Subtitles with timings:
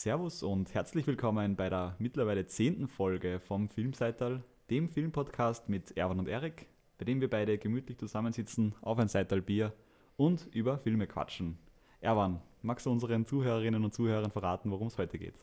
[0.00, 6.18] Servus und herzlich willkommen bei der mittlerweile zehnten Folge vom Filmseital, dem Filmpodcast mit Erwan
[6.18, 9.74] und Erik, bei dem wir beide gemütlich zusammensitzen, auf ein Seital Bier
[10.16, 11.58] und über Filme quatschen.
[12.00, 15.34] Erwan, magst du unseren Zuhörerinnen und Zuhörern verraten, worum es heute geht?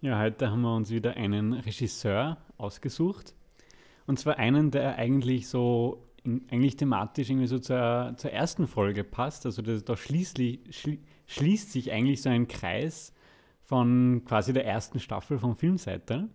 [0.00, 3.36] Ja, heute haben wir uns wieder einen Regisseur ausgesucht.
[4.08, 6.08] Und zwar einen, der eigentlich so
[6.50, 9.46] eigentlich thematisch irgendwie so zur, zur ersten Folge passt.
[9.46, 10.98] Also das, da schließlich, schli
[11.28, 13.14] schließt sich eigentlich so ein Kreis
[13.62, 16.28] von quasi der ersten Staffel vom Filmseite.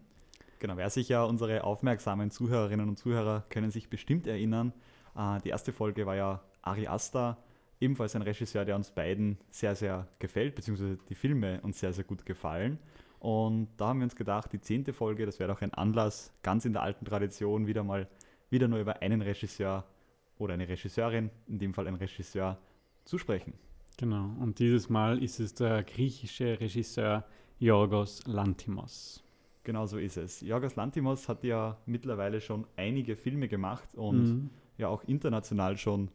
[0.60, 4.74] Genau, wer sich ja unsere aufmerksamen Zuhörerinnen und Zuhörer können sich bestimmt erinnern.
[5.16, 7.38] Äh, die erste Folge war ja Ari Aster,
[7.80, 12.04] ebenfalls ein Regisseur, der uns beiden sehr, sehr gefällt, beziehungsweise die Filme uns sehr, sehr
[12.04, 12.80] gut gefallen.
[13.20, 16.66] Und da haben wir uns gedacht, die zehnte Folge, das wäre doch ein Anlass, ganz
[16.66, 18.08] in der alten Tradition, wieder mal
[18.50, 19.86] wieder nur über einen Regisseur
[20.38, 22.58] oder eine Regisseurin, in dem Fall ein Regisseur,
[23.06, 23.54] zu sprechen.
[23.98, 27.26] Genau, und dieses Mal ist es der griechische Regisseur
[27.60, 29.24] Yorgos Lantimos.
[29.64, 30.42] Genau so ist es.
[30.42, 34.50] Yorgos Lantimos hat ja mittlerweile schon einige Filme gemacht und mhm.
[34.78, 36.10] ja auch international schon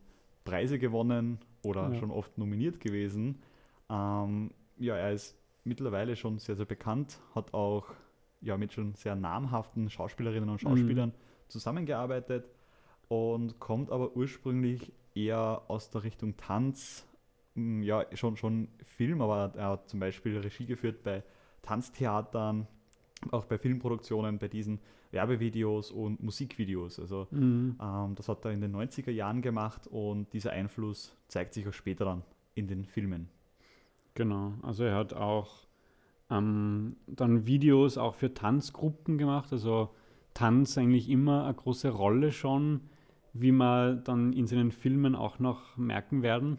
[0.44, 1.94] Preise gewonnen oder ja.
[1.96, 3.42] schon oft nominiert gewesen.
[3.90, 7.86] Ähm, ja, er ist mittlerweile schon sehr, sehr bekannt, hat auch
[8.40, 11.48] ja, mit schon sehr namhaften Schauspielerinnen und Schauspielern mhm.
[11.48, 12.48] zusammengearbeitet
[13.08, 17.06] und kommt aber ursprünglich eher aus der Richtung Tanz,
[17.54, 21.22] ja, schon, schon Film, aber er hat zum Beispiel Regie geführt bei
[21.62, 22.66] Tanztheatern,
[23.30, 26.98] auch bei Filmproduktionen, bei diesen Werbevideos und Musikvideos.
[26.98, 27.76] Also mhm.
[27.80, 31.72] ähm, das hat er in den 90er Jahren gemacht und dieser Einfluss zeigt sich auch
[31.72, 32.22] später dann
[32.54, 33.28] in den Filmen.
[34.14, 35.66] Genau, also er hat auch
[36.30, 39.90] ähm, dann Videos auch für Tanzgruppen gemacht, also
[40.34, 42.80] Tanz eigentlich immer eine große Rolle schon,
[43.34, 46.58] wie man dann in seinen Filmen auch noch merken werden.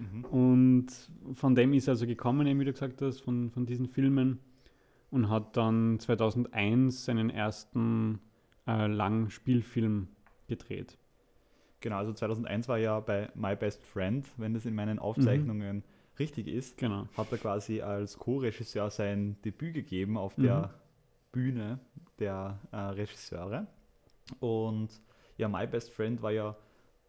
[0.00, 0.24] Mhm.
[0.24, 0.86] Und
[1.34, 4.40] von dem ist er also gekommen, wie du gesagt hast, von, von diesen Filmen
[5.10, 8.20] und hat dann 2001 seinen ersten
[8.66, 10.08] äh, langen Spielfilm
[10.48, 10.98] gedreht.
[11.80, 15.82] Genau, also 2001 war ja bei My Best Friend, wenn das in meinen Aufzeichnungen mhm.
[16.18, 17.08] richtig ist, genau.
[17.16, 20.42] hat er quasi als Co-Regisseur sein Debüt gegeben auf mhm.
[20.42, 20.74] der
[21.32, 21.80] Bühne
[22.18, 23.66] der äh, Regisseure.
[24.40, 24.88] Und
[25.38, 26.56] ja, My Best Friend war ja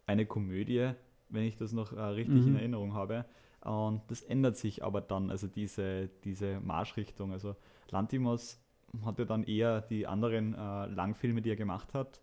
[0.06, 0.92] eine Komödie,
[1.32, 2.48] wenn ich das noch äh, richtig mhm.
[2.48, 3.24] in Erinnerung habe.
[3.64, 7.32] Und das ändert sich aber dann, also diese, diese Marschrichtung.
[7.32, 7.56] Also
[7.90, 8.60] Lantimos
[9.04, 12.20] hatte dann eher die anderen äh, Langfilme, die er gemacht hat,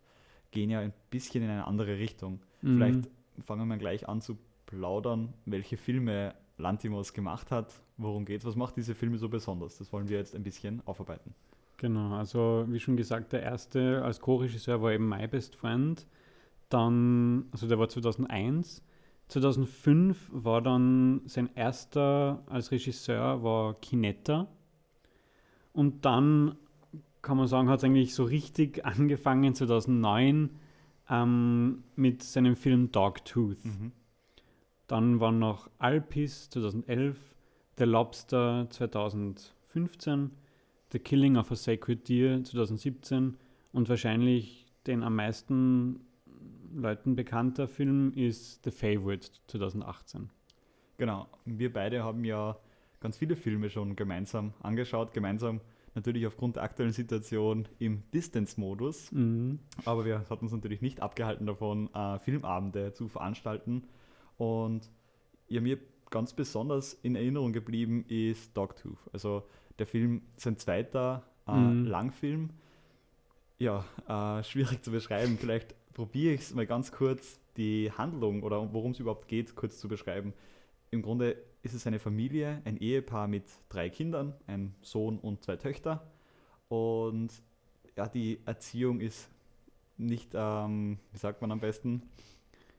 [0.50, 2.40] gehen ja ein bisschen in eine andere Richtung.
[2.62, 2.76] Mhm.
[2.76, 3.10] Vielleicht
[3.44, 8.56] fangen wir gleich an zu plaudern, welche Filme Lantimos gemacht hat, worum geht es, was
[8.56, 9.78] macht diese Filme so besonders.
[9.78, 11.34] Das wollen wir jetzt ein bisschen aufarbeiten.
[11.78, 16.06] Genau, also wie schon gesagt, der erste als Co-Regisseur war eben My Best Friend.
[16.68, 18.84] Dann, also der war 2001.
[19.30, 24.48] 2005 war dann sein erster als Regisseur war Kinetta.
[25.72, 26.56] Und dann
[27.22, 30.50] kann man sagen, hat es eigentlich so richtig angefangen 2009
[31.08, 33.64] ähm, mit seinem Film Dogtooth.
[33.64, 33.92] Mhm.
[34.86, 37.16] Dann waren noch Alpis 2011,
[37.78, 40.32] The Lobster 2015,
[40.90, 43.36] The Killing of a Sacred Deer 2017
[43.72, 46.00] und wahrscheinlich den am meisten
[46.72, 50.30] Leuten bekannter Film ist The Favorite 2018.
[50.98, 52.56] Genau, wir beide haben ja
[53.00, 55.60] ganz viele Filme schon gemeinsam angeschaut, gemeinsam
[55.94, 59.10] natürlich aufgrund der aktuellen Situation im Distance-Modus.
[59.12, 59.58] Mhm.
[59.84, 63.84] Aber wir hatten uns natürlich nicht abgehalten davon, äh, Filmabende zu veranstalten.
[64.36, 64.90] Und
[65.48, 65.78] ja, mir
[66.10, 68.98] ganz besonders in Erinnerung geblieben ist Dogtooth.
[69.12, 69.44] Also
[69.78, 71.86] der Film, sein zweiter äh, mhm.
[71.86, 72.50] Langfilm.
[73.58, 75.38] Ja, äh, schwierig zu beschreiben.
[75.40, 79.78] Vielleicht probiere ich es mal ganz kurz, die Handlung oder worum es überhaupt geht, kurz
[79.78, 80.32] zu beschreiben.
[80.90, 85.56] Im Grunde ist es eine Familie, ein Ehepaar mit drei Kindern, ein Sohn und zwei
[85.56, 86.10] Töchter.
[86.68, 87.30] Und
[87.96, 89.28] ja, die Erziehung ist
[89.98, 92.02] nicht, ähm, wie sagt man am besten?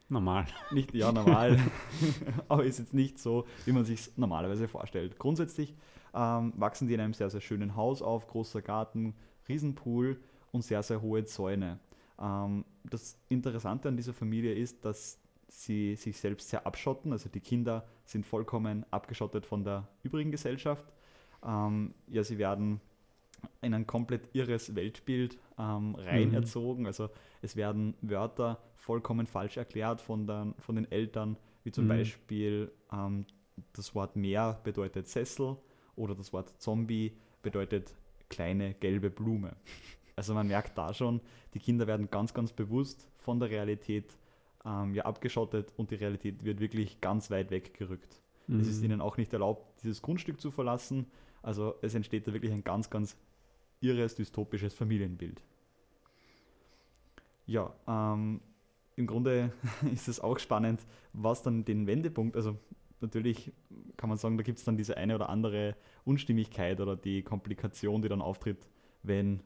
[0.10, 0.46] Normal.
[0.72, 1.58] Nicht, ja, normal.
[2.50, 5.18] aber ist jetzt nicht so, wie man sich normalerweise vorstellt.
[5.20, 5.74] Grundsätzlich
[6.14, 9.14] ähm, wachsen die in einem sehr, sehr schönen Haus auf, großer Garten,
[9.48, 10.20] Riesenpool
[10.52, 11.80] und sehr, sehr hohe Zäune.
[12.22, 17.12] Ähm, das Interessante an dieser Familie ist, dass sie sich selbst sehr abschotten.
[17.12, 20.86] Also die Kinder sind vollkommen abgeschottet von der übrigen Gesellschaft.
[21.44, 22.80] Ähm, ja, sie werden
[23.62, 26.86] in ein komplett irres Weltbild ähm, rein mhm.
[26.86, 27.10] Also
[27.42, 31.90] es werden Wörter vollkommen falsch erklärt von, den, von den Eltern, wie zum mhm.
[31.90, 33.26] Beispiel ähm,
[33.74, 35.58] das Wort Meer bedeutet Sessel
[35.96, 37.94] oder das Wort Zombie bedeutet
[38.30, 39.56] kleine gelbe Blume.
[40.16, 41.22] Also man merkt da schon,
[41.54, 44.18] die Kinder werden ganz, ganz bewusst von der Realität
[44.66, 48.22] ähm, ja, abgeschottet und die Realität wird wirklich ganz weit weggerückt.
[48.48, 48.60] Mhm.
[48.60, 48.86] Es ist mhm.
[48.86, 51.08] ihnen auch nicht erlaubt, dieses Grundstück zu verlassen.
[51.42, 53.18] Also es entsteht da wirklich ein ganz, ganz
[53.80, 55.42] irres, dystopisches Familienbild.
[57.48, 58.42] Ja, ähm,
[58.96, 59.52] im Grunde
[59.94, 62.58] ist es auch spannend, was dann den Wendepunkt, also
[63.02, 63.52] natürlich
[63.98, 65.76] kann man sagen, da gibt es dann diese eine oder andere
[66.06, 68.70] Unstimmigkeit oder die Komplikation, die dann auftritt,
[69.04, 69.42] wenn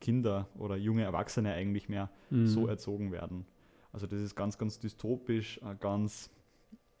[0.00, 2.46] Kinder oder junge Erwachsene eigentlich mehr mhm.
[2.46, 3.46] so erzogen werden.
[3.92, 6.30] Also das ist ganz, ganz dystopisch, äh, ganz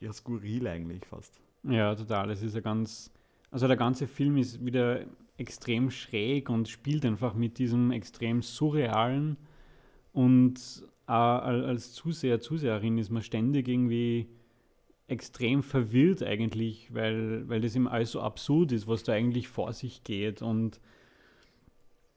[0.00, 1.40] ja, skurril eigentlich fast.
[1.62, 2.30] Ja, total.
[2.30, 3.12] Es ist ja ganz,
[3.50, 5.04] also der ganze Film ist wieder
[5.36, 9.36] extrem schräg und spielt einfach mit diesem extrem surrealen
[10.12, 10.58] und
[11.08, 14.28] äh, als Zuseher, Zuseherin ist man ständig irgendwie
[15.08, 19.72] extrem verwirrt eigentlich, weil, weil das immer alles so absurd ist, was da eigentlich vor
[19.72, 20.80] sich geht und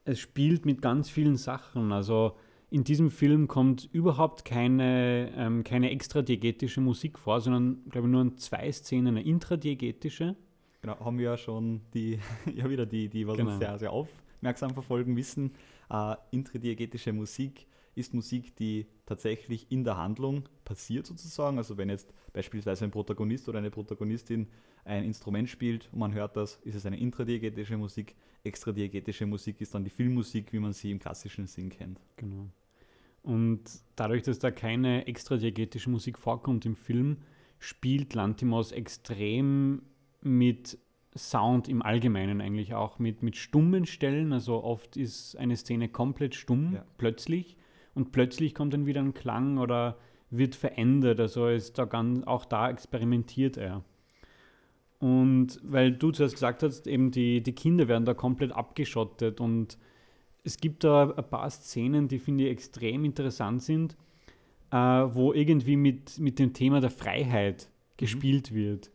[0.04, 1.92] es spielt mit ganz vielen Sachen.
[1.92, 2.36] Also
[2.70, 8.22] in diesem Film kommt überhaupt keine, ähm, keine extradiegetische Musik vor, sondern, glaube ich, nur
[8.22, 10.36] in zwei Szenen eine intradiegetische.
[10.80, 12.18] Genau, haben wir ja schon die,
[12.54, 13.50] ja wieder die, die was genau.
[13.50, 15.52] uns sehr, sehr aufmerksam verfolgen, wissen,
[15.90, 17.66] äh, intradiegetische Musik
[18.00, 21.58] ist Musik, die tatsächlich in der Handlung passiert sozusagen.
[21.58, 24.48] Also wenn jetzt beispielsweise ein Protagonist oder eine Protagonistin
[24.84, 28.16] ein Instrument spielt und man hört das, ist es eine intradiegetische Musik.
[28.44, 32.00] Extradiegetische Musik ist dann die Filmmusik, wie man sie im klassischen Sinn kennt.
[32.16, 32.48] Genau.
[33.22, 33.60] Und
[33.96, 37.18] dadurch, dass da keine extradiegetische Musik vorkommt im Film,
[37.58, 39.82] spielt Lantimos extrem
[40.22, 40.78] mit
[41.16, 44.32] Sound im Allgemeinen eigentlich auch, mit, mit stummen Stellen.
[44.32, 46.84] Also oft ist eine Szene komplett stumm, ja.
[46.98, 47.56] plötzlich
[47.94, 49.98] und plötzlich kommt dann wieder ein Klang oder
[50.30, 51.20] wird verändert.
[51.20, 53.82] Also ist da ganz, auch da experimentiert er.
[54.98, 59.78] Und weil du zuerst gesagt hast, eben die, die Kinder werden da komplett abgeschottet und
[60.44, 63.96] es gibt da ein paar Szenen, die finde ich extrem interessant sind,
[64.70, 67.94] äh, wo irgendwie mit, mit dem Thema der Freiheit mhm.
[67.96, 68.54] gespielt mhm.
[68.56, 68.90] wird.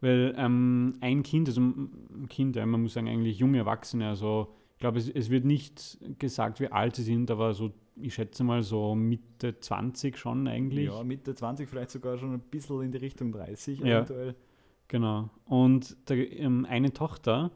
[0.00, 4.54] Weil ähm, ein Kind, also ein Kind, ja, man muss sagen, eigentlich junge Erwachsene, also
[4.74, 7.72] ich glaube, es, es wird nicht gesagt, wie alt sie sind, aber so
[8.02, 10.86] ich schätze mal so Mitte 20 schon eigentlich.
[10.86, 14.34] Ja, Mitte 20, vielleicht sogar schon ein bisschen in die Richtung 30 ja, eventuell.
[14.88, 15.30] Genau.
[15.44, 17.50] Und der, ähm, eine Tochter,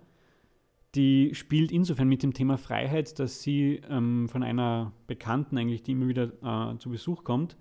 [0.95, 5.93] die spielt insofern mit dem Thema Freiheit, dass sie ähm, von einer Bekannten eigentlich, die
[5.93, 7.57] immer wieder äh, zu Besuch kommt,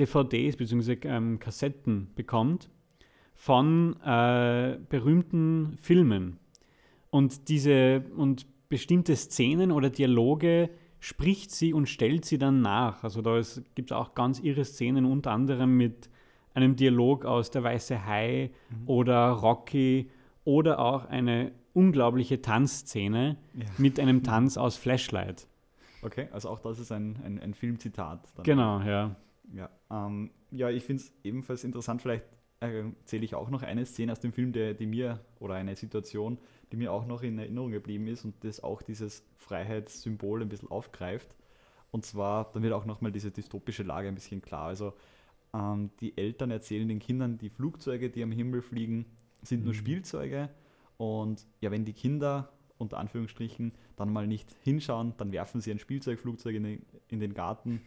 [0.00, 0.98] DVDs bzw.
[1.04, 2.68] Ähm, Kassetten bekommt
[3.34, 6.38] von äh, berühmten Filmen.
[7.10, 10.70] Und diese und bestimmte Szenen oder Dialoge
[11.04, 13.04] spricht sie und stellt sie dann nach.
[13.04, 13.38] Also da
[13.74, 16.08] gibt es auch ganz irre Szenen, unter anderem mit
[16.54, 18.88] einem Dialog aus Der Weiße Hai mhm.
[18.88, 20.10] oder Rocky
[20.44, 23.66] oder auch eine unglaubliche Tanzszene ja.
[23.76, 25.46] mit einem Tanz aus Flashlight.
[26.00, 28.26] Okay, also auch das ist ein, ein, ein Filmzitat.
[28.36, 28.44] Dann.
[28.44, 29.14] Genau, ja.
[29.52, 32.24] Ja, ähm, ja ich finde es ebenfalls interessant, vielleicht
[32.60, 36.38] erzähle ich auch noch eine Szene aus dem Film, der, die mir, oder eine Situation,
[36.72, 40.70] die mir auch noch in Erinnerung geblieben ist und das auch dieses Freiheitssymbol ein bisschen
[40.70, 41.34] aufgreift.
[41.90, 44.66] Und zwar, dann wird auch nochmal diese dystopische Lage ein bisschen klar.
[44.66, 44.94] Also
[45.54, 49.06] ähm, die Eltern erzählen den Kindern, die Flugzeuge, die am Himmel fliegen,
[49.42, 49.66] sind mhm.
[49.66, 50.50] nur Spielzeuge.
[50.96, 55.78] Und ja, wenn die Kinder unter Anführungsstrichen dann mal nicht hinschauen, dann werfen sie ein
[55.78, 57.82] Spielzeugflugzeug in den, in den Garten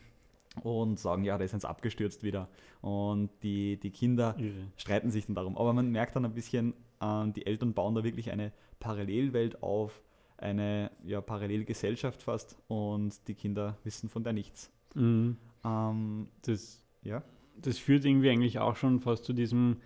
[0.63, 2.49] und sagen, ja, da ist eins abgestürzt wieder.
[2.81, 4.67] Und die, die Kinder Irre.
[4.77, 5.57] streiten sich dann darum.
[5.57, 10.01] Aber man merkt dann ein bisschen, äh, die Eltern bauen da wirklich eine Parallelwelt auf,
[10.37, 14.71] eine ja, Parallelgesellschaft fast und die Kinder wissen von der nichts.
[14.93, 15.37] Mhm.
[15.65, 17.23] Ähm, das, ja?
[17.61, 19.77] das führt irgendwie eigentlich auch schon fast zu diesem,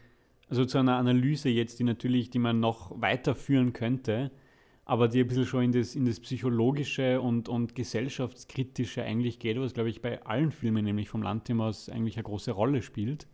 [0.49, 4.31] also zu einer Analyse jetzt, die natürlich, die man noch weiterführen könnte,
[4.91, 9.57] aber die ein bisschen schon in das, in das Psychologische und, und Gesellschaftskritische eigentlich geht,
[9.57, 13.25] was, glaube ich, bei allen Filmen, nämlich vom Lantimos, eigentlich eine große Rolle spielt.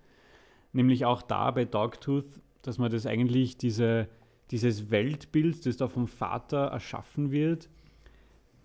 [0.71, 2.27] Nämlich auch da bei Dogtooth,
[2.61, 4.07] dass man das eigentlich, diese,
[4.51, 7.71] dieses Weltbild, das da vom Vater erschaffen wird,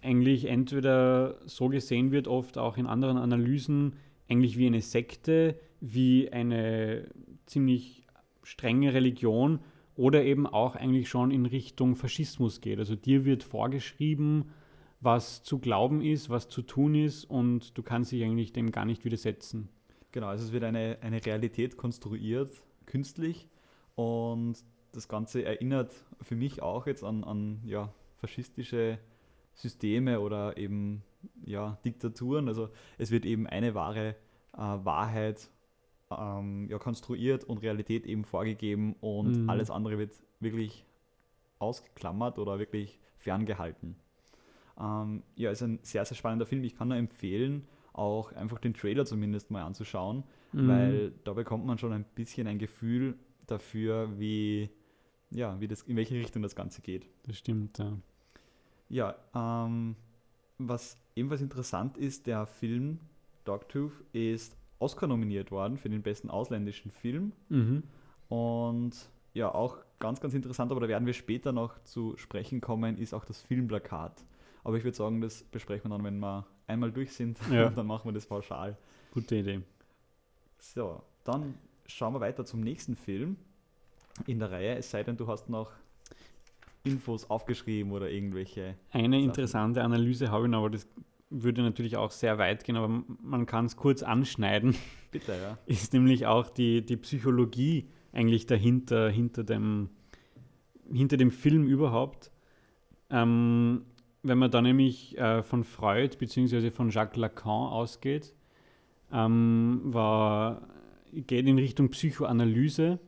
[0.02, 3.94] eigentlich entweder so gesehen wird, oft auch in anderen Analysen,
[4.28, 7.08] eigentlich wie eine Sekte, wie eine
[7.46, 8.04] ziemlich
[8.42, 9.60] strenge Religion
[9.96, 12.78] oder eben auch eigentlich schon in Richtung Faschismus geht.
[12.78, 14.50] Also dir wird vorgeschrieben,
[15.00, 18.84] was zu glauben ist, was zu tun ist und du kannst dich eigentlich dem gar
[18.84, 19.68] nicht widersetzen.
[20.12, 23.48] Genau, also es wird eine, eine Realität konstruiert, künstlich
[23.94, 24.56] und
[24.92, 28.98] das Ganze erinnert für mich auch jetzt an, an ja, faschistische
[29.54, 31.02] Systeme oder eben
[31.44, 32.48] ja, Diktaturen.
[32.48, 32.68] Also
[32.98, 34.16] es wird eben eine wahre
[34.52, 35.50] äh, Wahrheit
[36.20, 39.50] ähm, ja, konstruiert und Realität eben vorgegeben und mhm.
[39.50, 40.84] alles andere wird wirklich
[41.58, 43.96] ausgeklammert oder wirklich ferngehalten.
[44.80, 46.64] Ähm, ja, ist ein sehr, sehr spannender Film.
[46.64, 50.68] Ich kann nur empfehlen, auch einfach den Trailer zumindest mal anzuschauen, mhm.
[50.68, 53.16] weil da bekommt man schon ein bisschen ein Gefühl
[53.46, 54.70] dafür, wie,
[55.30, 57.06] ja, wie das, in welche Richtung das Ganze geht.
[57.26, 57.92] Das stimmt, ja.
[58.88, 59.96] Ja, ähm,
[60.58, 62.98] was ebenfalls interessant ist, der Film
[63.44, 67.32] Dogtooth ist Oscar nominiert worden für den besten ausländischen Film.
[67.48, 67.82] Mhm.
[68.28, 68.92] Und
[69.34, 73.14] ja, auch ganz, ganz interessant, aber da werden wir später noch zu sprechen kommen, ist
[73.14, 74.24] auch das Filmplakat.
[74.64, 77.38] Aber ich würde sagen, das besprechen wir dann, wenn wir einmal durch sind.
[77.50, 77.70] Ja.
[77.76, 78.76] Dann machen wir das pauschal.
[79.12, 79.62] Gute Idee.
[80.58, 81.54] So, dann
[81.86, 83.36] schauen wir weiter zum nächsten Film
[84.26, 85.72] in der Reihe, es sei denn, du hast noch
[86.84, 88.76] Infos aufgeschrieben oder irgendwelche.
[88.90, 89.24] Eine Sachen.
[89.24, 90.86] interessante Analyse habe ich noch, aber das
[91.32, 94.74] würde natürlich auch sehr weit gehen, aber man kann es kurz anschneiden,
[95.10, 95.58] Bitte, ja.
[95.66, 99.88] ist nämlich auch die, die Psychologie eigentlich dahinter, hinter dem,
[100.92, 102.30] hinter dem Film überhaupt.
[103.10, 103.84] Ähm,
[104.22, 106.70] wenn man da nämlich äh, von Freud bzw.
[106.70, 108.34] von Jacques Lacan ausgeht,
[109.12, 110.68] ähm, war,
[111.12, 112.98] geht in Richtung Psychoanalyse.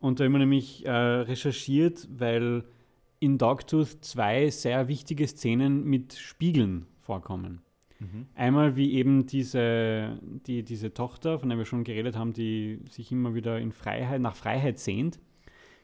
[0.00, 2.64] Und da haben wir nämlich äh, recherchiert, weil
[3.20, 7.62] in Dogtooth zwei sehr wichtige Szenen mit Spiegeln vorkommen.
[8.00, 8.26] Mhm.
[8.34, 13.10] Einmal wie eben diese, die, diese Tochter, von der wir schon geredet haben, die sich
[13.10, 15.18] immer wieder in Freiheit, nach Freiheit sehnt.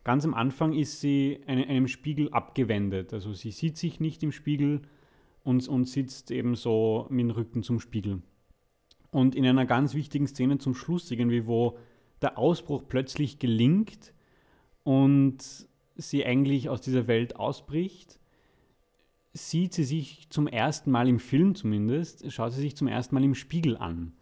[0.05, 3.15] Ganz am Anfang ist sie eine, einem Spiegel abgewendet.
[3.15, 4.83] Also sie sieht sich nicht im Spiegel
[5.45, 8.21] und, und sitzt eben so mit dem Rücken zum Spiegel.
[9.11, 11.79] Und in einer ganz wichtigen Szene zum Schluss, irgendwie, wo
[12.21, 14.13] der Ausbruch plötzlich gelingt
[14.83, 15.39] und
[15.97, 18.21] sie eigentlich aus dieser Welt ausbricht,
[19.35, 23.25] sieht sie sich zum ersten Mal im Film zumindest, schaut sie sich zum ersten Mal
[23.25, 24.13] im Spiegel an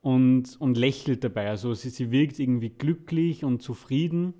[0.00, 1.48] und, und lächelt dabei.
[1.48, 4.34] Also sie, sie wirkt irgendwie glücklich und zufrieden.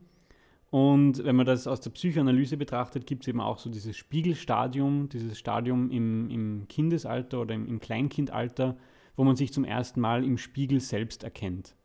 [0.71, 5.09] Und wenn man das aus der Psychoanalyse betrachtet, gibt es eben auch so dieses Spiegelstadium,
[5.09, 8.77] dieses Stadium im, im Kindesalter oder im, im Kleinkindalter,
[9.15, 11.77] wo man sich zum ersten Mal im Spiegel selbst erkennt.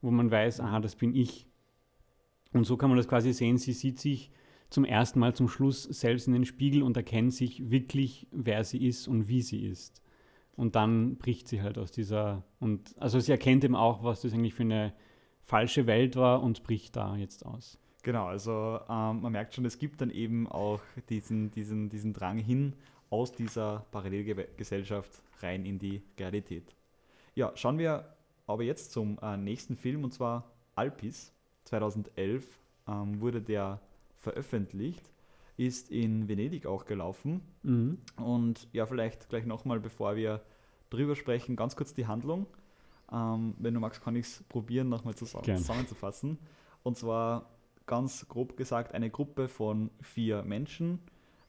[0.00, 1.46] Wo man weiß, aha, das bin ich.
[2.54, 4.30] Und so kann man das quasi sehen, sie sieht sich
[4.70, 8.86] zum ersten Mal zum Schluss selbst in den Spiegel und erkennt sich wirklich, wer sie
[8.86, 10.02] ist und wie sie ist.
[10.56, 14.32] Und dann bricht sie halt aus dieser, und also sie erkennt eben auch, was das
[14.32, 14.92] eigentlich für eine
[15.42, 17.78] falsche Welt war und bricht da jetzt aus.
[18.02, 22.38] Genau, also ähm, man merkt schon, es gibt dann eben auch diesen, diesen, diesen Drang
[22.38, 22.74] hin
[23.10, 26.74] aus dieser Parallelgesellschaft rein in die Realität.
[27.34, 31.32] Ja, schauen wir aber jetzt zum äh, nächsten Film und zwar Alpis.
[31.64, 32.46] 2011
[32.88, 33.80] ähm, wurde der
[34.18, 35.10] veröffentlicht,
[35.56, 37.40] ist in Venedig auch gelaufen.
[37.62, 37.98] Mhm.
[38.16, 40.42] Und ja, vielleicht gleich nochmal, bevor wir
[40.90, 42.46] drüber sprechen, ganz kurz die Handlung.
[43.12, 46.38] Ähm, wenn du magst, kann ich es probieren, nochmal zusammen, zusammenzufassen.
[46.82, 47.50] Und zwar
[47.86, 51.00] ganz grob gesagt, eine Gruppe von vier Menschen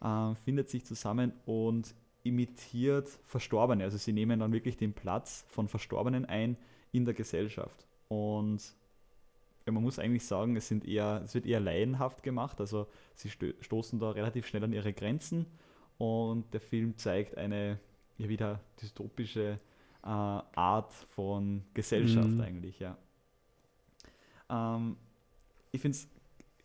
[0.02, 3.84] äh, findet sich zusammen und imitiert Verstorbene.
[3.84, 6.58] Also sie nehmen dann wirklich den Platz von Verstorbenen ein
[6.92, 7.86] in der Gesellschaft.
[8.08, 8.74] Und
[9.70, 12.60] ja, man muss eigentlich sagen, es, sind eher, es wird eher laienhaft gemacht.
[12.60, 15.46] Also sie stoßen da relativ schnell an ihre Grenzen.
[16.00, 17.80] Und der Film zeigt eine
[18.18, 19.60] ja wieder dystopische
[20.04, 22.42] äh, Art von Gesellschaft Mhm.
[22.42, 22.98] eigentlich, ja.
[24.50, 24.98] Ähm,
[25.72, 26.08] ich finde es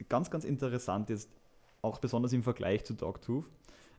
[0.08, 1.30] ganz, ganz interessant jetzt,
[1.82, 3.44] auch besonders im Vergleich zu Dogtooth.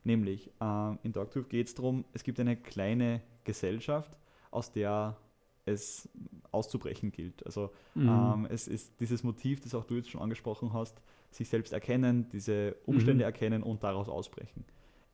[0.02, 4.16] Nämlich, ähm, in Dogtooth geht es darum, es gibt eine kleine Gesellschaft,
[4.50, 5.16] aus der
[5.66, 6.08] es
[6.52, 7.44] auszubrechen gilt.
[7.44, 8.08] Also Mhm.
[8.08, 12.28] ähm, es ist dieses Motiv, das auch du jetzt schon angesprochen hast, sich selbst erkennen,
[12.32, 13.28] diese Umstände Mhm.
[13.28, 14.64] erkennen und daraus ausbrechen.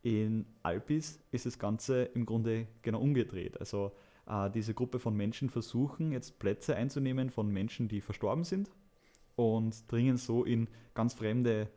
[0.03, 3.59] In Alpis ist das Ganze im Grunde genau umgedreht.
[3.61, 3.93] Also
[4.27, 8.71] äh, diese Gruppe von Menschen versuchen jetzt Plätze einzunehmen von Menschen, die verstorben sind
[9.37, 11.69] und dringen so in ganz fremde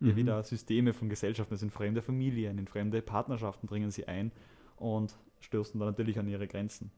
[0.00, 0.14] Mhm.
[0.16, 4.30] wieder Systeme von Gesellschaften, also in fremde Familien, in fremde Partnerschaften dringen sie ein
[4.76, 6.92] und stoßen dann natürlich an ihre Grenzen.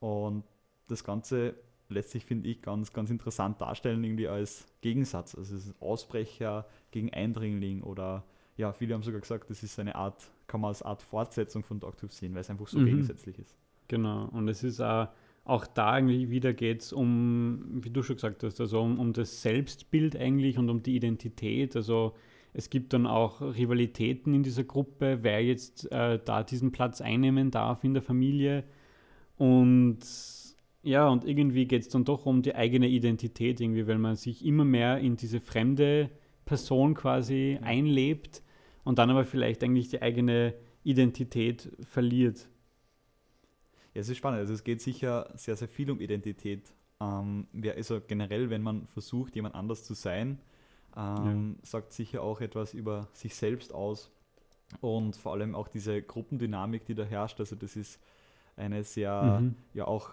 [0.00, 0.44] Und
[0.88, 1.54] das Ganze
[1.88, 5.34] lässt sich, finde ich, ganz, ganz interessant darstellen, irgendwie als Gegensatz.
[5.34, 8.24] Also es ist Ausbrecher gegen Eindringling oder
[8.56, 11.80] ja, viele haben sogar gesagt, das ist eine Art, kann man als Art Fortsetzung von
[11.80, 12.86] Dogtooth sehen, weil es einfach so Mhm.
[12.86, 13.56] gegensätzlich ist.
[13.88, 15.08] Genau, und es ist auch,
[15.44, 19.12] auch da eigentlich wieder geht es um, wie du schon gesagt hast, also um, um
[19.12, 21.76] das Selbstbild eigentlich und um die Identität.
[21.76, 22.14] Also
[22.54, 27.50] es gibt dann auch Rivalitäten in dieser Gruppe, wer jetzt äh, da diesen Platz einnehmen
[27.50, 28.64] darf in der Familie.
[29.36, 29.98] Und
[30.84, 34.44] ja, und irgendwie geht es dann doch um die eigene Identität irgendwie, weil man sich
[34.44, 36.10] immer mehr in diese fremde
[36.44, 37.62] Person quasi Ja.
[37.62, 38.42] einlebt
[38.84, 42.48] und dann aber vielleicht eigentlich die eigene Identität verliert.
[43.94, 44.40] Ja, es ist spannend.
[44.40, 46.72] Also es geht sicher sehr, sehr viel um Identität.
[47.00, 50.40] Ähm, also generell, wenn man versucht, jemand anders zu sein,
[50.96, 54.10] ähm, sagt sicher auch etwas über sich selbst aus
[54.80, 57.40] und vor allem auch diese Gruppendynamik, die da herrscht.
[57.40, 58.00] Also das ist
[58.56, 59.56] eine sehr, Mhm.
[59.74, 60.10] ja auch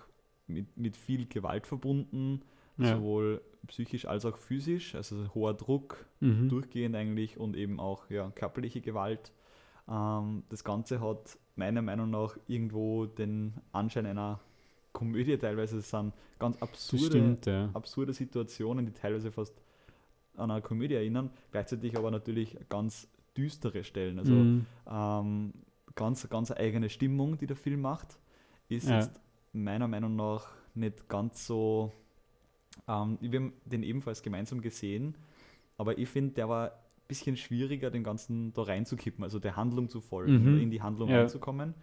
[0.54, 2.42] mit, mit viel Gewalt verbunden.
[2.78, 2.96] Ja.
[2.96, 6.50] sowohl psychisch als auch physisch, also hoher Druck, Mhm.
[6.50, 9.32] durchgehend eigentlich und eben auch ja, körperliche Gewalt.
[9.88, 14.40] Ähm, das Ganze hat meiner Meinung nach irgendwo den Anschein einer
[14.94, 15.78] Komödie teilweise.
[15.78, 17.70] Es sind ganz absurde, stimmt, ja.
[17.74, 19.62] absurde Situationen, die teilweise fast
[20.38, 24.18] an eine Komödie erinnern, gleichzeitig aber natürlich ganz düstere Stellen.
[24.18, 24.66] Also Mhm.
[24.90, 25.54] ähm,
[25.94, 28.18] ganz, ganz eigene Stimmung, die der Film macht,
[28.70, 29.02] ist Ja.
[29.02, 29.20] jetzt
[29.54, 31.92] meiner Meinung nach nicht ganz so.
[32.88, 35.16] Ähm, wir haben den ebenfalls gemeinsam gesehen,
[35.78, 36.72] aber ich finde, der war ein
[37.08, 40.62] bisschen schwieriger, den ganzen da reinzukippen, also der Handlung zu folgen, Mhm.
[40.62, 41.20] in die Handlung Ja.
[41.20, 41.74] reinzukommen.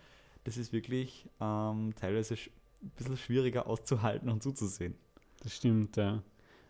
[0.45, 4.95] Das ist wirklich ähm, teilweise ein bisschen schwieriger auszuhalten und zuzusehen.
[5.43, 6.23] Das stimmt, ja.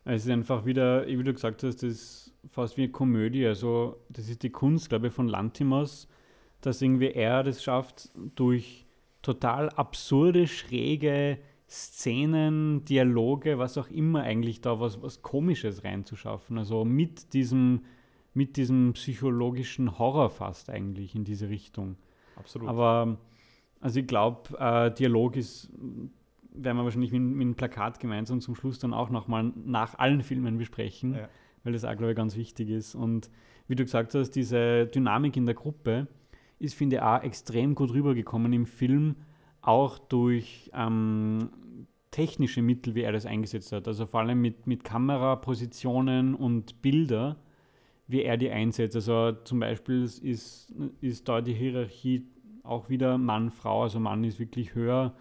[0.04, 3.46] Es ist einfach wieder, wie du gesagt hast, das ist fast wie eine Komödie.
[3.46, 6.08] Also, das ist die Kunst, glaube ich, von Lantimos,
[6.62, 8.86] dass irgendwie er das schafft, durch
[9.22, 16.56] total absurde, schräge Szenen, Dialoge, was auch immer eigentlich da was, was Komisches reinzuschaffen.
[16.58, 17.82] Also mit diesem,
[18.32, 21.96] mit diesem psychologischen Horror fast eigentlich in diese Richtung.
[22.36, 22.68] Absolut.
[22.68, 23.18] Aber
[23.80, 25.70] also ich glaube, äh, Dialog ist,
[26.52, 30.22] werden wir wahrscheinlich mit, mit einem Plakat gemeinsam zum Schluss dann auch nochmal nach allen
[30.22, 31.28] Filmen besprechen, Ja.
[31.64, 32.94] weil das auch, glaube ich, ganz wichtig ist.
[32.94, 33.30] Und
[33.66, 36.06] wie du gesagt hast, diese Dynamik in der Gruppe
[36.58, 39.16] ist, finde ich, auch extrem gut rübergekommen im Film,
[39.60, 41.50] auch durch ähm,
[42.10, 43.86] technische Mittel, wie er das eingesetzt hat.
[43.86, 47.36] Also vor allem mit, mit Kamerapositionen und Bilder,
[48.06, 48.96] wie er die einsetzt.
[48.96, 52.26] Also zum Beispiel ist, ist da die Hierarchie
[52.62, 55.14] auch wieder Mann-Frau, also Mann ist wirklich höher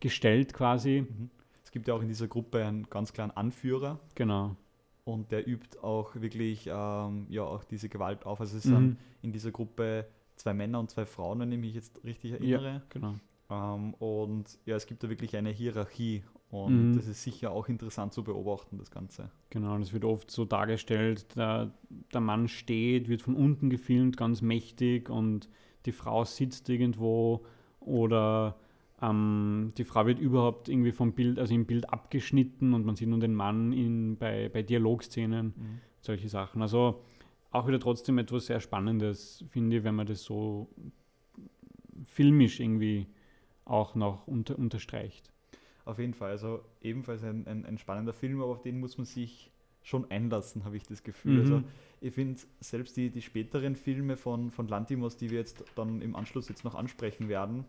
[0.00, 1.06] gestellt quasi.
[1.08, 1.30] Mhm.
[1.64, 4.54] Es gibt ja auch in dieser Gruppe einen ganz klaren Anführer Genau.
[5.04, 8.40] und der übt auch wirklich ähm, ja, auch diese Gewalt auf.
[8.40, 8.70] Also es Mhm.
[8.70, 12.82] sind in dieser Gruppe zwei Männer und zwei Frauen, wenn ich mich jetzt richtig erinnere.
[12.88, 13.14] Genau.
[13.50, 16.96] Ähm, und ja, es gibt da wirklich eine Hierarchie und Mhm.
[16.96, 19.30] das ist sicher auch interessant zu beobachten, das Ganze.
[19.50, 21.72] Genau, das wird oft so dargestellt, der,
[22.12, 25.48] der Mann steht, wird von unten gefilmt, ganz mächtig und
[25.84, 27.44] die Frau sitzt irgendwo
[27.80, 28.56] oder
[29.02, 33.08] ähm, die Frau wird überhaupt irgendwie vom Bild, also im Bild abgeschnitten und man sieht
[33.08, 36.62] nur den Mann in, bei, bei Dialogszenen, solche Sachen.
[36.62, 37.02] Also
[37.54, 40.68] auch wieder trotzdem etwas sehr Spannendes, finde ich, wenn man das so
[42.02, 43.06] filmisch irgendwie
[43.64, 45.30] auch noch unter, unterstreicht.
[45.84, 49.04] Auf jeden Fall, also ebenfalls ein, ein, ein spannender Film, aber auf den muss man
[49.04, 51.34] sich schon einlassen, habe ich das Gefühl.
[51.34, 51.40] Mhm.
[51.40, 51.62] Also
[52.00, 56.16] ich finde selbst die, die späteren Filme von, von Lantimos, die wir jetzt dann im
[56.16, 57.64] Anschluss jetzt noch ansprechen werden,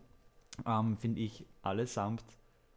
[0.66, 2.24] ähm, finde ich allesamt,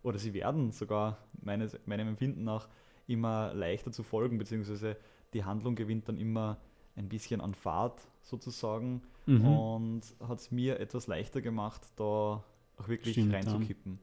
[0.04, 2.70] oder sie werden sogar meines, meinem Empfinden nach
[3.08, 4.96] immer leichter zu folgen, beziehungsweise
[5.34, 6.58] die Handlung gewinnt dann immer
[7.00, 9.46] ein bisschen an Fahrt sozusagen Mhm.
[9.46, 12.44] und hat es mir etwas leichter gemacht, da
[12.78, 14.00] auch wirklich Stimmt, reinzukippen.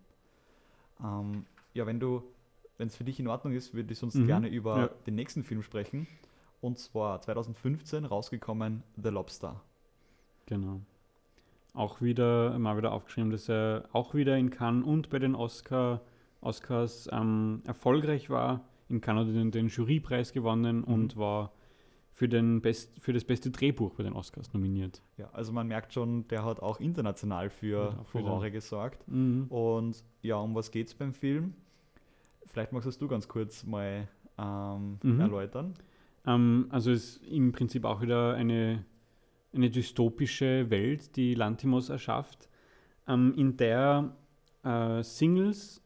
[1.02, 2.22] Ähm, ja, wenn du,
[2.78, 4.86] wenn es für dich in Ordnung ist, würde ich sonst Mhm, gerne über ja.
[5.06, 6.06] den nächsten Film sprechen.
[6.60, 9.60] Und zwar 2015 rausgekommen The Lobster.
[10.46, 10.80] Genau.
[11.74, 16.00] Auch wieder, mal wieder aufgeschrieben, dass er auch wieder in Cannes und bei den Oscar,
[16.40, 18.62] Oscars ähm, erfolgreich war.
[18.88, 20.84] In Cannes hat er den, den Jurypreis gewonnen Mhm.
[20.84, 21.52] und war
[22.16, 25.02] für, den Best, für das beste Drehbuch bei den Oscars nominiert.
[25.18, 29.06] Ja, also man merkt schon, der hat auch international für Furore gesorgt.
[29.06, 29.44] Mhm.
[29.50, 31.52] Und ja, um was geht es beim Film?
[32.46, 35.20] Vielleicht magst das du ganz kurz mal ähm, Mhm.
[35.20, 35.74] erläutern.
[36.26, 38.82] Ähm, also es ist im Prinzip auch wieder eine,
[39.54, 42.48] eine dystopische Welt, die Lantimos erschafft,
[43.06, 44.16] ähm, in der
[44.64, 45.82] äh, Singles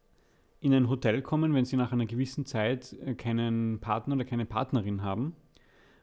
[0.60, 4.46] in ein Hotel kommen, wenn sie nach einer gewissen Zeit äh, keinen Partner oder keine
[4.46, 5.34] Partnerin haben.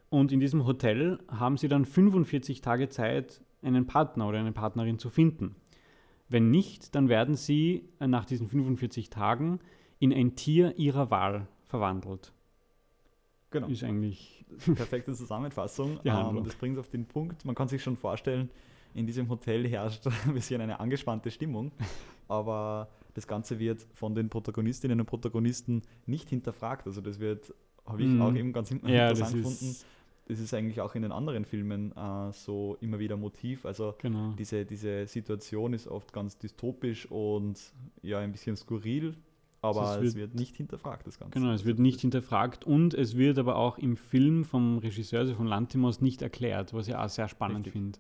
[0.09, 4.99] Und in diesem Hotel haben sie dann 45 Tage Zeit, einen Partner oder eine Partnerin
[4.99, 5.55] zu finden.
[6.29, 9.59] Wenn nicht, dann werden sie äh, nach diesen 45 Tagen
[9.99, 12.31] in ein Tier ihrer Wahl verwandelt.
[13.51, 13.67] Genau.
[13.67, 15.99] Ist eigentlich Perfekte Zusammenfassung.
[16.05, 17.45] Ähm, das bringt es auf den Punkt.
[17.45, 18.49] Man kann sich schon vorstellen,
[18.93, 21.71] in diesem Hotel herrscht ein bisschen eine angespannte Stimmung.
[22.27, 26.85] Aber das Ganze wird von den Protagonistinnen und Protagonisten nicht hinterfragt.
[26.87, 27.53] Also das wird,
[27.85, 28.21] habe ich Mhm.
[28.21, 29.75] auch eben ganz Ja, interessant gefunden.
[30.27, 33.65] Das ist eigentlich auch in den anderen Filmen äh, so immer wieder Motiv.
[33.65, 34.33] Also genau.
[34.37, 37.57] diese, diese Situation ist oft ganz dystopisch und
[38.01, 39.15] ja ein bisschen skurril,
[39.61, 41.39] aber Also es es wird- wird nicht hinterfragt, das Ganze.
[41.39, 45.19] Genau, es wird nicht das- hinterfragt und es wird aber auch im Film vom Regisseur,
[45.21, 47.97] also von Lantimos, nicht erklärt, was ich auch sehr spannend finde.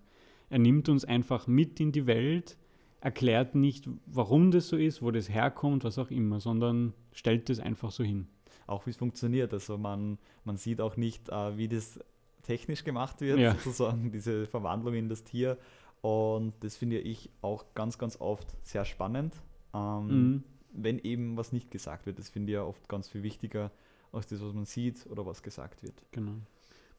[0.49, 2.57] Er nimmt uns einfach mit in die Welt,
[2.99, 7.59] erklärt nicht, warum das so ist, wo das herkommt, was auch immer, sondern stellt es
[7.59, 8.27] einfach so hin.
[8.69, 9.53] auch wie es funktioniert.
[9.53, 12.01] Also man, man sieht auch nicht, äh, wie das
[12.47, 13.53] technisch gemacht wird, Ja.
[13.55, 15.57] sozusagen diese Verwandlung in das Tier.
[16.01, 19.35] Und das finde ich auch ganz, ganz oft sehr spannend,
[19.73, 20.43] ähm, Mhm.
[20.73, 22.17] wenn eben was nicht gesagt wird.
[22.19, 23.71] Das finde ich ja oft ganz viel wichtiger,
[24.11, 25.93] als das, was man sieht oder was gesagt wird.
[26.11, 26.31] Genau.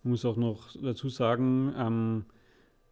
[0.03, 2.25] Man muss auch noch dazu sagen, ähm,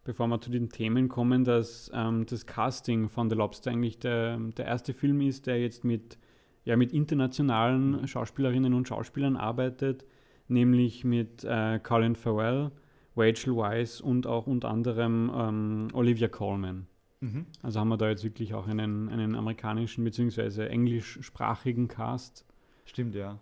[0.03, 4.37] bevor wir zu den Themen kommen, dass ähm, das Casting von The Lobster eigentlich der,
[4.37, 6.17] der erste Film ist, der jetzt mit,
[6.65, 10.05] ja, mit internationalen Schauspielerinnen und Schauspielern arbeitet,
[10.47, 12.71] nämlich mit äh, Colin Farrell,
[13.15, 16.87] Rachel Weisz und auch unter anderem ähm, Olivia Colman.
[17.19, 17.47] Mhm.
[17.63, 20.67] Also haben wir da jetzt wirklich auch einen, einen amerikanischen bzw.
[20.67, 22.45] englischsprachigen Cast.
[22.85, 23.39] Stimmt, ja.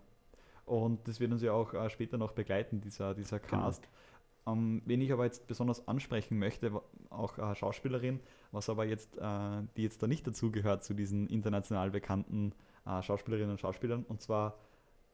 [0.66, 3.64] Und das wird uns ja auch äh, später noch begleiten, dieser, dieser Genau.
[3.64, 3.88] Cast.
[4.48, 6.72] Ähm, wen ich aber jetzt besonders ansprechen möchte,
[7.10, 8.20] auch äh, Schauspielerin,
[8.52, 9.22] was aber jetzt, äh,
[9.76, 12.54] die jetzt da nicht dazugehört zu diesen international bekannten
[12.86, 14.06] äh, Schauspielerinnen und Schauspielern.
[14.08, 14.58] Und zwar,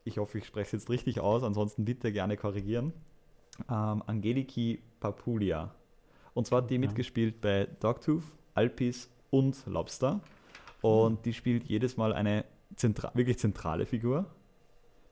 [0.04, 2.94] ich hoffe, ich spreche es jetzt richtig aus, ansonsten bitte gerne korrigieren.
[3.70, 5.74] Ähm, Angeliki Papulia.
[6.34, 6.80] Und zwar hat die Ja.
[6.80, 10.22] mitgespielt bei Dogtooth, Alpis und Lobster.
[10.82, 14.26] Und die spielt jedes Mal eine zentra wirklich zentrale Figur,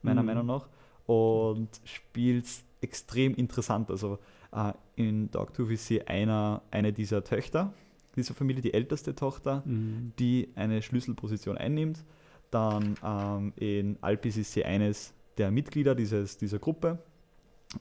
[0.02, 0.26] meiner Mhm.
[0.26, 0.68] Meinung nach.
[1.06, 2.46] Und spielt
[2.80, 3.90] extrem interessant.
[3.90, 4.18] Also
[4.52, 7.72] äh, in Dogtooth ist sie einer, eine dieser Töchter
[8.16, 10.12] dieser Familie, die älteste Tochter, Mhm.
[10.18, 12.04] die eine Schlüsselposition einnimmt.
[12.50, 16.98] Dann ähm, in Alpis ist sie eines der Mitglieder dieses, dieser Gruppe.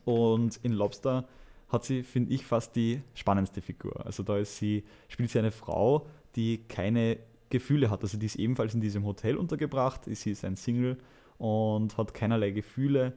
[0.05, 1.27] Und in Lobster
[1.67, 4.05] hat sie, finde ich, fast die spannendste Figur.
[4.05, 7.17] Also da ist sie, spielt sie eine Frau, die keine
[7.49, 8.03] Gefühle hat.
[8.03, 10.01] Also die ist ebenfalls in diesem Hotel untergebracht.
[10.05, 10.97] Sie ist ein Single
[11.38, 13.13] und hat keinerlei Gefühle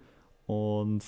[0.46, 1.02] und